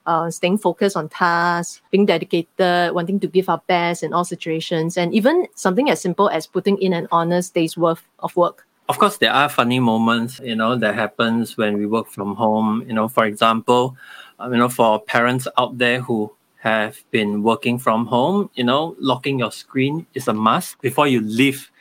uh, 0.08 0.30
staying 0.30 0.58
focused 0.58 0.98
on 0.98 1.08
tasks, 1.08 1.82
being 1.92 2.06
dedicated, 2.06 2.94
wanting 2.94 3.20
to 3.20 3.28
give 3.28 3.48
our 3.48 3.62
best 3.68 4.04
in 4.04 4.12
all 4.12 4.26
situations, 4.26 4.98
and 4.98 5.14
even 5.14 5.48
something 5.56 5.90
as 5.90 6.02
simple 6.02 6.30
as 6.30 6.48
putting 6.48 6.78
in 6.80 6.94
an 6.94 7.08
honest 7.12 7.54
day's 7.54 7.78
worth 7.78 8.04
of 8.20 8.36
work 8.36 8.68
of 8.88 9.00
course 9.00 9.18
there 9.18 9.32
are 9.32 9.50
funny 9.50 9.80
moments 9.80 10.40
you 10.44 10.56
know 10.56 10.76
that 10.76 10.96
happens 10.96 11.58
when 11.58 11.78
we 11.78 11.86
work 11.86 12.08
from 12.08 12.36
home. 12.36 12.84
You 12.88 12.94
know 12.94 13.08
for 13.08 13.26
example 13.26 13.98
um, 14.40 14.52
you 14.54 14.60
know 14.60 14.70
for 14.70 15.00
parents 15.02 15.48
out 15.58 15.78
there 15.78 16.02
who 16.02 16.32
have 16.60 17.04
been 17.12 17.44
working 17.44 17.78
from 17.78 18.06
home 18.08 18.50
you 18.56 18.64
know 18.64 18.96
locking 19.00 19.40
your 19.40 19.52
screen 19.52 20.06
is 20.14 20.28
a 20.28 20.34
must 20.34 20.80
before 20.82 21.08
you 21.08 21.22
leave 21.22 21.72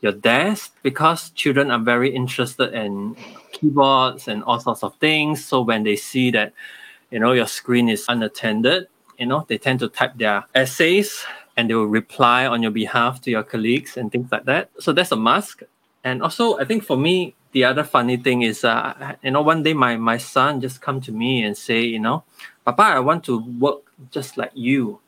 your 0.00 0.12
desk 0.12 0.74
because 0.82 1.30
children 1.30 1.70
are 1.70 1.78
very 1.78 2.14
interested 2.14 2.74
in 2.74 3.16
keyboards 3.52 4.28
and 4.28 4.44
all 4.44 4.60
sorts 4.60 4.82
of 4.82 4.94
things. 4.96 5.42
So 5.42 5.62
when 5.62 5.82
they 5.82 5.96
see 5.96 6.30
that 6.32 6.52
you 7.10 7.18
know 7.18 7.32
your 7.32 7.46
screen 7.46 7.88
is 7.88 8.06
unattended 8.08 8.88
you 9.18 9.26
know 9.26 9.44
they 9.48 9.58
tend 9.58 9.78
to 9.80 9.88
type 9.88 10.12
their 10.16 10.44
essays 10.54 11.24
and 11.56 11.70
they 11.70 11.74
will 11.74 11.86
reply 11.86 12.46
on 12.46 12.62
your 12.62 12.72
behalf 12.72 13.20
to 13.22 13.30
your 13.30 13.44
colleagues 13.44 13.96
and 13.96 14.10
things 14.10 14.30
like 14.32 14.44
that. 14.46 14.70
So 14.80 14.92
that's 14.92 15.12
a 15.12 15.16
must 15.16 15.62
and 16.04 16.22
also 16.22 16.58
I 16.58 16.64
think 16.64 16.84
for 16.84 16.96
me 16.96 17.34
the 17.52 17.64
other 17.64 17.82
funny 17.82 18.18
thing 18.18 18.42
is 18.42 18.62
uh, 18.62 19.16
you 19.22 19.30
know 19.30 19.40
one 19.40 19.62
day 19.62 19.72
my 19.72 19.96
my 19.96 20.18
son 20.18 20.60
just 20.60 20.80
come 20.80 21.00
to 21.00 21.12
me 21.12 21.42
and 21.42 21.56
say 21.56 21.80
you 21.82 21.98
know 21.98 22.22
papa 22.64 22.82
I 22.82 23.00
want 23.00 23.24
to 23.24 23.40
work 23.58 23.80
just 24.10 24.36
like 24.36 24.52
you. 24.54 25.00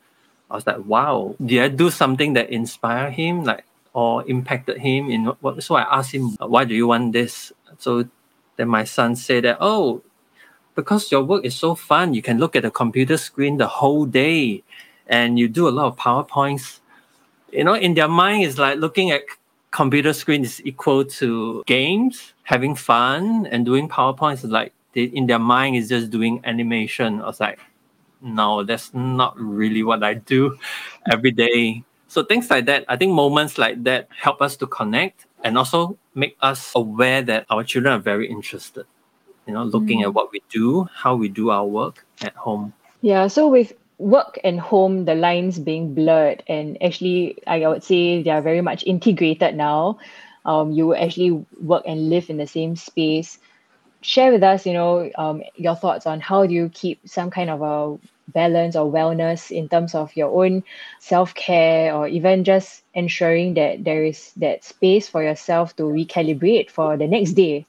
I 0.49 0.55
was 0.55 0.65
like 0.65 0.83
wow 0.83 1.35
did 1.43 1.61
I 1.61 1.67
do 1.67 1.91
something 1.91 2.33
that 2.33 2.49
inspired 2.49 3.13
him 3.13 3.43
like 3.43 3.63
or 3.93 4.27
impacted 4.27 4.77
him 4.79 5.09
in 5.09 5.25
what 5.39 5.61
so 5.63 5.75
I 5.75 5.83
asked 5.83 6.13
him 6.13 6.35
why 6.39 6.65
do 6.65 6.73
you 6.73 6.87
want 6.87 7.13
this? 7.13 7.53
So 7.77 8.09
then 8.55 8.67
my 8.67 8.83
son 8.83 9.15
said 9.15 9.43
that 9.43 9.57
oh 9.61 10.01
because 10.73 11.11
your 11.11 11.23
work 11.23 11.45
is 11.45 11.55
so 11.55 11.75
fun 11.75 12.13
you 12.13 12.21
can 12.21 12.39
look 12.39 12.55
at 12.55 12.63
the 12.63 12.71
computer 12.71 13.17
screen 13.17 13.57
the 13.57 13.67
whole 13.67 14.05
day 14.05 14.63
and 15.05 15.37
you 15.37 15.47
do 15.47 15.67
a 15.67 15.71
lot 15.71 15.87
of 15.87 15.95
powerpoints. 15.95 16.79
You 17.51 17.65
know 17.65 17.75
in 17.75 17.93
their 17.93 18.07
mind 18.07 18.43
is 18.43 18.57
like 18.57 18.79
looking 18.79 19.11
at 19.11 19.23
computer 19.71 20.13
screen 20.13 20.43
is 20.43 20.61
equal 20.65 21.05
to 21.05 21.63
games, 21.65 22.33
having 22.43 22.75
fun, 22.75 23.45
and 23.47 23.65
doing 23.65 23.89
PowerPoints 23.89 24.49
like 24.49 24.73
they, 24.93 25.03
in 25.03 25.27
their 25.27 25.39
mind 25.39 25.75
is 25.75 25.89
just 25.89 26.09
doing 26.09 26.41
animation. 26.43 27.21
I 27.21 27.25
was 27.25 27.39
like, 27.39 27.59
no, 28.21 28.63
that's 28.63 28.93
not 28.93 29.37
really 29.39 29.83
what 29.83 30.03
I 30.03 30.15
do 30.15 30.57
every 31.11 31.31
day. 31.31 31.83
So 32.07 32.23
things 32.23 32.49
like 32.49 32.65
that, 32.65 32.85
I 32.87 32.95
think 32.95 33.11
moments 33.11 33.57
like 33.57 33.83
that 33.83 34.07
help 34.17 34.41
us 34.41 34.55
to 34.57 34.67
connect 34.67 35.25
and 35.43 35.57
also 35.57 35.97
make 36.15 36.37
us 36.41 36.71
aware 36.73 37.21
that 37.21 37.45
our 37.49 37.63
children 37.63 37.93
are 37.93 38.01
very 38.01 38.27
interested. 38.29 38.85
You 39.45 39.53
know, 39.53 39.63
looking 39.63 39.99
mm. 39.99 40.03
at 40.03 40.13
what 40.13 40.31
we 40.31 40.41
do, 40.49 40.89
how 40.93 41.15
we 41.15 41.29
do 41.29 41.51
our 41.51 41.65
work 41.65 42.05
at 42.21 42.35
home. 42.35 42.73
Yeah. 43.01 43.27
So 43.27 43.47
with 43.47 43.73
work 43.97 44.39
and 44.43 44.59
home, 44.59 45.05
the 45.05 45.15
lines 45.15 45.59
being 45.59 45.93
blurred, 45.93 46.43
and 46.47 46.81
actually, 46.83 47.37
I 47.47 47.67
would 47.67 47.83
say 47.83 48.21
they 48.23 48.29
are 48.29 48.41
very 48.41 48.61
much 48.61 48.83
integrated 48.85 49.55
now. 49.55 49.99
Um, 50.45 50.71
you 50.71 50.95
actually 50.95 51.45
work 51.61 51.83
and 51.85 52.09
live 52.09 52.29
in 52.29 52.37
the 52.37 52.47
same 52.47 52.75
space. 52.75 53.39
Share 54.01 54.31
with 54.31 54.43
us, 54.43 54.65
you 54.65 54.73
know, 54.73 55.11
um, 55.17 55.41
your 55.55 55.75
thoughts 55.75 56.05
on 56.05 56.21
how 56.21 56.45
do 56.45 56.53
you 56.53 56.69
keep 56.69 57.07
some 57.09 57.29
kind 57.31 57.49
of 57.49 57.61
a 57.61 57.97
balance 58.31 58.75
or 58.75 58.91
wellness 58.91 59.51
in 59.51 59.67
terms 59.67 59.95
of 59.95 60.15
your 60.15 60.45
own 60.45 60.63
self 60.99 61.33
care, 61.33 61.93
or 61.93 62.07
even 62.07 62.43
just 62.43 62.83
ensuring 62.93 63.55
that 63.55 63.83
there 63.83 64.03
is 64.03 64.31
that 64.37 64.63
space 64.63 65.09
for 65.09 65.23
yourself 65.23 65.75
to 65.77 65.83
recalibrate 65.83 66.69
for 66.69 66.97
the 66.97 67.07
next 67.07 67.33
day. 67.33 67.65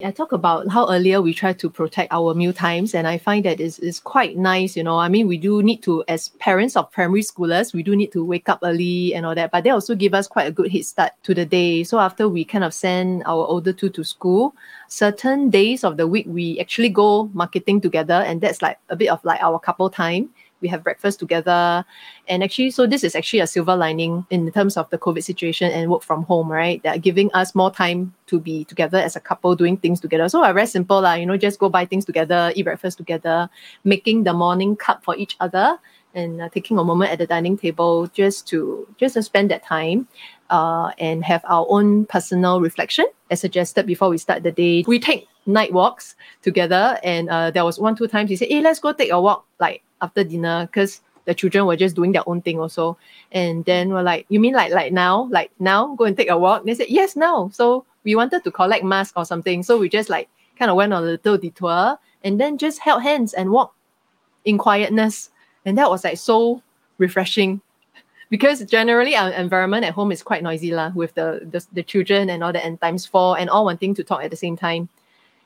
I 0.00 0.12
talk 0.12 0.30
about 0.30 0.68
how 0.68 0.88
earlier 0.88 1.20
we 1.20 1.34
try 1.34 1.52
to 1.54 1.68
protect 1.68 2.12
our 2.12 2.32
meal 2.32 2.52
times, 2.52 2.94
and 2.94 3.04
I 3.04 3.18
find 3.18 3.44
that 3.44 3.58
is 3.58 3.80
is 3.80 3.98
quite 3.98 4.36
nice. 4.38 4.76
You 4.76 4.84
know, 4.84 4.96
I 4.96 5.08
mean, 5.08 5.26
we 5.26 5.38
do 5.38 5.60
need 5.60 5.82
to, 5.82 6.04
as 6.06 6.28
parents 6.38 6.76
of 6.76 6.92
primary 6.92 7.22
schoolers, 7.22 7.74
we 7.74 7.82
do 7.82 7.96
need 7.96 8.12
to 8.12 8.24
wake 8.24 8.48
up 8.48 8.60
early 8.62 9.12
and 9.12 9.26
all 9.26 9.34
that. 9.34 9.50
But 9.50 9.64
they 9.64 9.70
also 9.70 9.96
give 9.96 10.14
us 10.14 10.28
quite 10.28 10.46
a 10.46 10.52
good 10.52 10.70
head 10.70 10.84
start 10.84 11.14
to 11.24 11.34
the 11.34 11.44
day. 11.44 11.82
So 11.82 11.98
after 11.98 12.28
we 12.28 12.44
kind 12.44 12.62
of 12.62 12.72
send 12.72 13.24
our 13.26 13.44
older 13.44 13.72
two 13.72 13.88
to 13.90 14.04
school, 14.04 14.54
certain 14.86 15.50
days 15.50 15.82
of 15.82 15.96
the 15.96 16.06
week 16.06 16.26
we 16.28 16.60
actually 16.60 16.90
go 16.90 17.28
marketing 17.34 17.80
together, 17.80 18.22
and 18.22 18.40
that's 18.40 18.62
like 18.62 18.78
a 18.90 18.94
bit 18.94 19.08
of 19.08 19.18
like 19.24 19.42
our 19.42 19.58
couple 19.58 19.90
time 19.90 20.30
we 20.60 20.68
have 20.68 20.82
breakfast 20.82 21.18
together. 21.18 21.84
And 22.28 22.42
actually, 22.42 22.70
so 22.70 22.86
this 22.86 23.04
is 23.04 23.14
actually 23.14 23.40
a 23.40 23.46
silver 23.46 23.76
lining 23.76 24.26
in 24.30 24.50
terms 24.52 24.76
of 24.76 24.88
the 24.90 24.98
COVID 24.98 25.22
situation 25.22 25.70
and 25.72 25.90
work 25.90 26.02
from 26.02 26.24
home, 26.24 26.50
right? 26.50 26.82
That 26.82 26.96
are 26.96 27.00
giving 27.00 27.30
us 27.32 27.54
more 27.54 27.70
time 27.70 28.14
to 28.26 28.40
be 28.40 28.64
together 28.64 28.98
as 28.98 29.16
a 29.16 29.20
couple, 29.20 29.54
doing 29.54 29.76
things 29.76 30.00
together. 30.00 30.28
So, 30.28 30.44
uh, 30.44 30.52
very 30.52 30.66
simple, 30.66 31.00
lah, 31.00 31.14
you 31.14 31.26
know, 31.26 31.36
just 31.36 31.58
go 31.58 31.68
buy 31.68 31.84
things 31.84 32.04
together, 32.04 32.52
eat 32.54 32.64
breakfast 32.64 32.98
together, 32.98 33.48
making 33.84 34.24
the 34.24 34.32
morning 34.32 34.76
cup 34.76 35.04
for 35.04 35.16
each 35.16 35.36
other 35.40 35.78
and 36.14 36.40
uh, 36.40 36.48
taking 36.48 36.78
a 36.78 36.84
moment 36.84 37.12
at 37.12 37.18
the 37.18 37.26
dining 37.26 37.56
table 37.56 38.06
just 38.08 38.46
to 38.48 38.86
just 38.96 39.14
to 39.14 39.22
spend 39.22 39.50
that 39.50 39.64
time 39.64 40.08
uh, 40.50 40.90
and 40.98 41.24
have 41.24 41.42
our 41.44 41.66
own 41.68 42.06
personal 42.06 42.60
reflection 42.60 43.06
as 43.30 43.40
suggested 43.40 43.86
before 43.86 44.08
we 44.08 44.18
start 44.18 44.42
the 44.42 44.52
day 44.52 44.84
we 44.86 44.98
take 44.98 45.28
night 45.48 45.72
walks 45.72 46.14
together 46.42 46.98
and 47.02 47.28
uh, 47.28 47.50
there 47.50 47.64
was 47.64 47.78
one 47.78 47.96
two 47.96 48.06
times 48.06 48.30
he 48.30 48.36
said 48.36 48.48
hey 48.48 48.60
let's 48.60 48.78
go 48.78 48.92
take 48.92 49.10
a 49.10 49.20
walk 49.20 49.44
like 49.58 49.82
after 50.00 50.22
dinner 50.22 50.66
because 50.66 51.00
the 51.28 51.34
children 51.34 51.66
were 51.66 51.76
just 51.76 51.94
doing 51.94 52.12
their 52.12 52.26
own 52.26 52.40
thing 52.40 52.58
also. 52.58 52.96
And 53.32 53.62
then 53.66 53.90
we're 53.90 54.02
like 54.02 54.24
you 54.30 54.40
mean 54.40 54.54
like 54.54 54.72
like 54.72 54.94
now? 54.94 55.28
Like 55.30 55.50
now? 55.60 55.94
Go 55.94 56.04
and 56.04 56.16
take 56.16 56.30
a 56.30 56.38
walk? 56.38 56.64
They 56.64 56.74
said 56.74 56.88
yes 56.88 57.16
now. 57.16 57.50
So 57.52 57.84
we 58.02 58.16
wanted 58.16 58.44
to 58.44 58.50
collect 58.50 58.82
masks 58.82 59.12
or 59.14 59.26
something. 59.26 59.62
So 59.62 59.76
we 59.78 59.90
just 59.90 60.08
like 60.08 60.30
kind 60.58 60.70
of 60.70 60.76
went 60.78 60.94
on 60.94 61.02
a 61.02 61.06
little 61.06 61.36
detour 61.36 61.98
and 62.24 62.40
then 62.40 62.56
just 62.56 62.80
held 62.80 63.02
hands 63.02 63.34
and 63.34 63.50
walked 63.50 63.76
in 64.46 64.56
quietness. 64.56 65.30
And 65.66 65.76
that 65.76 65.90
was 65.90 66.02
like 66.02 66.16
so 66.16 66.62
refreshing. 66.96 67.60
Because 68.30 68.62
generally 68.64 69.16
our 69.16 69.30
environment 69.30 69.86
at 69.86 69.94
home 69.94 70.12
is 70.12 70.22
quite 70.22 70.42
noisy 70.42 70.70
lah, 70.70 70.92
with 70.94 71.14
the, 71.14 71.48
the 71.50 71.64
the 71.72 71.82
children 71.82 72.28
and 72.28 72.44
all 72.44 72.52
that 72.52 72.64
and 72.64 72.78
times 72.78 73.06
four 73.06 73.38
and 73.38 73.48
all 73.48 73.64
wanting 73.64 73.94
to 73.94 74.04
talk 74.04 74.22
at 74.22 74.30
the 74.30 74.36
same 74.36 74.54
time. 74.54 74.88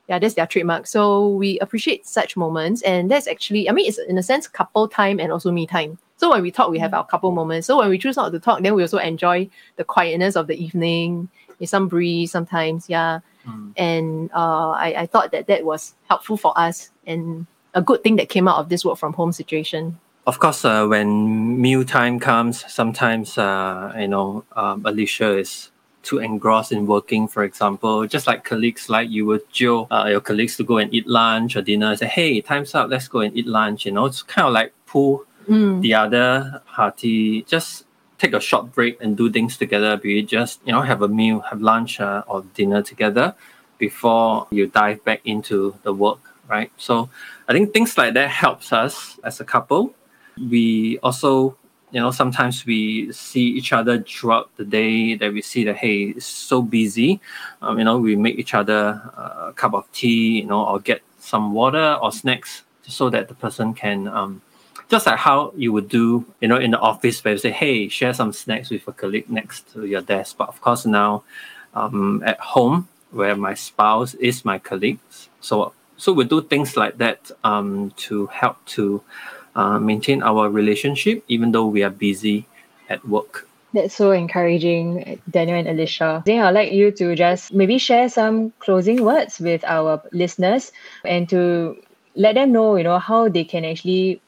Yeah, 0.08 0.18
that's 0.18 0.34
their 0.34 0.46
trademark. 0.46 0.86
So 0.86 1.28
we 1.28 1.58
appreciate 1.60 2.06
such 2.06 2.36
moments. 2.36 2.82
And 2.82 3.10
that's 3.10 3.28
actually, 3.28 3.68
I 3.68 3.72
mean, 3.72 3.86
it's 3.86 3.98
in 3.98 4.18
a 4.18 4.22
sense 4.22 4.48
couple 4.48 4.88
time 4.88 5.20
and 5.20 5.32
also 5.32 5.52
me 5.52 5.66
time. 5.66 5.98
So 6.16 6.30
when 6.30 6.42
we 6.42 6.50
talk, 6.50 6.70
we 6.70 6.78
have 6.78 6.94
our 6.94 7.06
couple 7.06 7.30
moments. 7.32 7.66
So 7.66 7.78
when 7.78 7.88
we 7.88 7.98
choose 7.98 8.16
not 8.16 8.32
to 8.32 8.40
talk, 8.40 8.62
then 8.62 8.74
we 8.74 8.82
also 8.82 8.98
enjoy 8.98 9.48
the 9.76 9.84
quietness 9.84 10.36
of 10.36 10.46
the 10.46 10.62
evening, 10.62 11.28
some 11.64 11.88
breeze 11.88 12.32
sometimes. 12.32 12.88
Yeah. 12.88 13.20
Mm. 13.46 13.72
And 13.76 14.30
uh, 14.34 14.70
I, 14.70 14.94
I 14.98 15.06
thought 15.06 15.32
that 15.32 15.46
that 15.46 15.64
was 15.64 15.94
helpful 16.08 16.36
for 16.36 16.56
us 16.58 16.90
and 17.06 17.46
a 17.74 17.82
good 17.82 18.02
thing 18.02 18.16
that 18.16 18.28
came 18.28 18.48
out 18.48 18.58
of 18.58 18.68
this 18.68 18.84
work 18.84 18.98
from 18.98 19.12
home 19.12 19.32
situation 19.32 19.98
of 20.24 20.38
course, 20.38 20.64
uh, 20.64 20.86
when 20.86 21.60
meal 21.60 21.84
time 21.84 22.20
comes, 22.20 22.64
sometimes 22.72 23.36
uh, 23.36 23.92
you 23.98 24.06
know 24.06 24.44
um, 24.52 24.82
Alicia 24.84 25.38
is 25.38 25.71
too 26.02 26.18
engrossed 26.18 26.72
in 26.72 26.86
working. 26.86 27.28
For 27.28 27.44
example, 27.44 28.06
just 28.06 28.26
like 28.26 28.44
colleagues, 28.44 28.88
like 28.88 29.10
you 29.10 29.26
would 29.26 29.50
joke 29.52 29.88
uh, 29.90 30.06
your 30.08 30.20
colleagues 30.20 30.56
to 30.56 30.64
go 30.64 30.78
and 30.78 30.92
eat 30.92 31.06
lunch 31.06 31.56
or 31.56 31.62
dinner. 31.62 31.96
Say, 31.96 32.06
hey, 32.06 32.40
time's 32.40 32.74
up. 32.74 32.90
Let's 32.90 33.08
go 33.08 33.20
and 33.20 33.36
eat 33.36 33.46
lunch. 33.46 33.86
You 33.86 33.92
know, 33.92 34.06
it's 34.06 34.22
kind 34.22 34.46
of 34.46 34.54
like 34.54 34.72
pull 34.86 35.24
mm. 35.48 35.80
the 35.80 35.94
other 35.94 36.62
party. 36.66 37.42
Just 37.42 37.84
take 38.18 38.32
a 38.32 38.40
short 38.40 38.72
break 38.72 39.00
and 39.00 39.16
do 39.16 39.30
things 39.30 39.56
together. 39.56 39.96
Be 39.96 40.20
it 40.20 40.28
just 40.28 40.60
you 40.64 40.72
know 40.72 40.82
have 40.82 41.02
a 41.02 41.08
meal, 41.08 41.40
have 41.40 41.60
lunch 41.60 42.00
uh, 42.00 42.24
or 42.26 42.42
dinner 42.54 42.82
together 42.82 43.34
before 43.78 44.46
you 44.50 44.66
dive 44.66 45.04
back 45.04 45.20
into 45.24 45.76
the 45.82 45.92
work. 45.92 46.20
Right. 46.48 46.70
So 46.76 47.08
I 47.48 47.52
think 47.52 47.72
things 47.72 47.96
like 47.96 48.14
that 48.14 48.28
helps 48.28 48.72
us 48.72 49.18
as 49.24 49.40
a 49.40 49.44
couple 49.44 49.94
we 50.38 50.98
also 50.98 51.56
you 51.92 52.00
know 52.00 52.10
sometimes 52.10 52.64
we 52.64 53.12
see 53.12 53.44
each 53.44 53.72
other 53.72 54.02
throughout 54.02 54.50
the 54.56 54.64
day 54.64 55.14
that 55.14 55.32
we 55.32 55.42
see 55.42 55.64
that 55.64 55.76
hey 55.76 56.04
it's 56.16 56.26
so 56.26 56.62
busy. 56.62 57.20
Um, 57.60 57.78
you 57.78 57.84
know 57.84 57.98
we 57.98 58.16
make 58.16 58.38
each 58.38 58.54
other 58.54 59.00
a 59.16 59.52
cup 59.54 59.74
of 59.74 59.90
tea 59.92 60.40
you 60.40 60.46
know 60.46 60.64
or 60.66 60.80
get 60.80 61.02
some 61.18 61.52
water 61.52 61.98
or 62.02 62.10
snacks 62.10 62.62
so 62.82 63.10
that 63.10 63.28
the 63.28 63.34
person 63.34 63.74
can 63.74 64.08
um, 64.08 64.42
just 64.88 65.06
like 65.06 65.18
how 65.18 65.52
you 65.56 65.72
would 65.72 65.88
do 65.88 66.24
you 66.40 66.48
know 66.48 66.56
in 66.56 66.70
the 66.72 66.78
office 66.78 67.22
where 67.22 67.34
you 67.34 67.38
say 67.38 67.50
hey 67.50 67.88
share 67.88 68.14
some 68.14 68.32
snacks 68.32 68.70
with 68.70 68.88
a 68.88 68.92
colleague 68.92 69.28
next 69.30 69.72
to 69.72 69.84
your 69.86 70.00
desk. 70.00 70.36
But 70.38 70.48
of 70.48 70.60
course 70.60 70.86
now 70.86 71.24
um, 71.74 72.22
at 72.24 72.40
home 72.40 72.88
where 73.10 73.36
my 73.36 73.54
spouse 73.54 74.14
is 74.14 74.44
my 74.44 74.58
colleague 74.58 74.98
so 75.40 75.74
so 75.98 76.12
we 76.12 76.24
do 76.24 76.42
things 76.42 76.76
like 76.76 76.98
that 76.98 77.30
um, 77.44 77.92
to 77.96 78.26
help 78.26 78.64
to 78.64 79.02
uh, 79.54 79.78
maintain 79.78 80.22
our 80.22 80.48
relationship 80.48 81.22
even 81.28 81.52
though 81.52 81.66
we 81.66 81.82
are 81.82 81.90
busy 81.90 82.46
at 82.88 83.06
work. 83.06 83.48
That's 83.74 83.94
so 83.94 84.10
encouraging, 84.10 85.20
Daniel 85.30 85.58
and 85.58 85.68
Alicia. 85.68 86.22
Then 86.26 86.40
I'd 86.40 86.50
like 86.50 86.72
you 86.72 86.90
to 86.92 87.16
just 87.16 87.54
maybe 87.54 87.78
share 87.78 88.08
some 88.10 88.52
closing 88.58 89.02
words 89.02 89.40
with 89.40 89.64
our 89.64 90.02
listeners 90.12 90.72
and 91.04 91.26
to 91.30 91.80
let 92.14 92.34
them 92.34 92.52
know, 92.52 92.76
you 92.76 92.84
know, 92.84 92.98
how 92.98 93.28
they 93.28 93.44
can 93.44 93.64
actually 93.64 94.20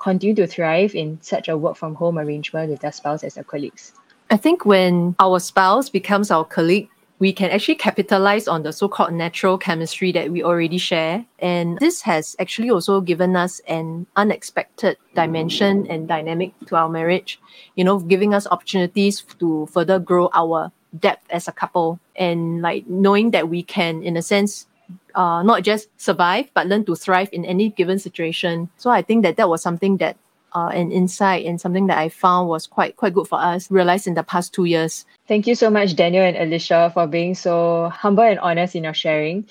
continue 0.00 0.34
to 0.34 0.46
thrive 0.46 0.94
in 0.96 1.18
such 1.22 1.48
a 1.48 1.56
work 1.56 1.76
from 1.76 1.94
home 1.94 2.18
arrangement 2.18 2.70
with 2.70 2.80
their 2.80 2.92
spouse 2.92 3.22
as 3.22 3.34
their 3.34 3.44
colleagues. 3.44 3.92
I 4.30 4.36
think 4.36 4.64
when 4.64 5.14
our 5.20 5.38
spouse 5.38 5.88
becomes 5.88 6.30
our 6.30 6.44
colleague, 6.44 6.88
we 7.18 7.32
can 7.32 7.50
actually 7.50 7.74
capitalize 7.74 8.46
on 8.46 8.62
the 8.62 8.72
so-called 8.72 9.12
natural 9.12 9.58
chemistry 9.58 10.12
that 10.12 10.30
we 10.30 10.42
already 10.42 10.78
share. 10.78 11.24
And 11.40 11.78
this 11.78 12.02
has 12.02 12.36
actually 12.38 12.70
also 12.70 13.00
given 13.00 13.34
us 13.34 13.60
an 13.66 14.06
unexpected 14.16 14.96
dimension 15.14 15.86
and 15.90 16.06
dynamic 16.06 16.52
to 16.66 16.76
our 16.76 16.88
marriage, 16.88 17.40
you 17.74 17.84
know, 17.84 17.98
giving 17.98 18.34
us 18.34 18.46
opportunities 18.46 19.22
to 19.40 19.66
further 19.66 19.98
grow 19.98 20.30
our 20.32 20.70
depth 20.98 21.26
as 21.30 21.48
a 21.48 21.52
couple 21.52 21.98
and 22.16 22.62
like 22.62 22.86
knowing 22.86 23.32
that 23.32 23.48
we 23.48 23.62
can, 23.62 24.02
in 24.02 24.16
a 24.16 24.22
sense, 24.22 24.66
uh, 25.14 25.42
not 25.42 25.62
just 25.62 25.88
survive, 26.00 26.48
but 26.54 26.66
learn 26.66 26.84
to 26.84 26.94
thrive 26.94 27.28
in 27.32 27.44
any 27.44 27.70
given 27.70 27.98
situation. 27.98 28.70
So 28.76 28.90
I 28.90 29.02
think 29.02 29.24
that 29.24 29.36
that 29.36 29.48
was 29.48 29.60
something 29.60 29.96
that 29.98 30.16
uh, 30.58 30.68
an 30.68 30.90
insight 30.90 31.46
and 31.46 31.60
something 31.60 31.86
that 31.86 31.98
I 31.98 32.08
found 32.08 32.48
was 32.48 32.66
quite 32.66 32.96
quite 32.96 33.14
good 33.14 33.28
for 33.28 33.38
us, 33.40 33.70
realized 33.70 34.06
in 34.06 34.14
the 34.14 34.22
past 34.22 34.52
two 34.52 34.64
years. 34.64 35.06
Thank 35.28 35.46
you 35.46 35.54
so 35.54 35.70
much, 35.70 35.94
Daniel 35.94 36.24
and 36.24 36.36
Alicia, 36.36 36.90
for 36.92 37.06
being 37.06 37.34
so 37.34 37.90
humble 37.90 38.24
and 38.24 38.38
honest 38.40 38.74
in 38.74 38.84
your 38.84 38.94
sharing. 38.94 39.48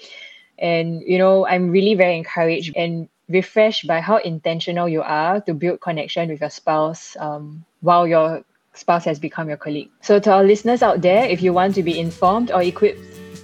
And 0.59 1.01
you 1.05 1.17
know, 1.17 1.47
I'm 1.47 1.69
really 1.69 1.95
very 1.95 2.17
encouraged 2.17 2.75
and 2.75 3.07
refreshed 3.29 3.87
by 3.87 4.01
how 4.01 4.17
intentional 4.17 4.89
you 4.89 5.01
are 5.01 5.39
to 5.41 5.53
build 5.53 5.81
connection 5.81 6.29
with 6.29 6.41
your 6.41 6.49
spouse 6.49 7.15
um, 7.19 7.63
while 7.81 8.07
your 8.07 8.43
spouse 8.73 9.05
has 9.05 9.19
become 9.19 9.47
your 9.47 9.57
colleague. 9.57 9.89
So, 10.01 10.19
to 10.19 10.31
our 10.31 10.43
listeners 10.43 10.81
out 10.83 11.01
there, 11.01 11.23
if 11.23 11.41
you 11.41 11.53
want 11.53 11.75
to 11.75 11.83
be 11.83 11.99
informed 11.99 12.51
or 12.51 12.61
equipped 12.61 12.99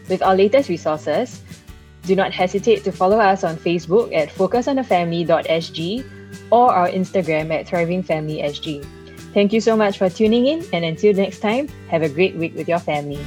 with 0.09 0.21
our 0.21 0.35
latest 0.35 0.67
resources, 0.67 1.41
do 2.03 2.15
not 2.15 2.33
hesitate 2.33 2.83
to 2.83 2.91
follow 2.91 3.19
us 3.19 3.45
on 3.45 3.55
Facebook 3.55 4.13
at 4.13 4.27
focusonthefamily.sg 4.27 6.22
or 6.51 6.71
our 6.71 6.89
Instagram 6.89 7.51
at 7.51 7.67
thrivingfamilysg. 7.67 8.85
Thank 9.33 9.51
you 9.51 9.61
so 9.61 9.75
much 9.75 9.97
for 9.97 10.09
tuning 10.09 10.45
in, 10.45 10.65
and 10.73 10.85
until 10.85 11.13
next 11.13 11.39
time, 11.39 11.67
have 11.89 12.03
a 12.03 12.09
great 12.09 12.35
week 12.35 12.55
with 12.55 12.67
your 12.67 12.79
family. 12.79 13.23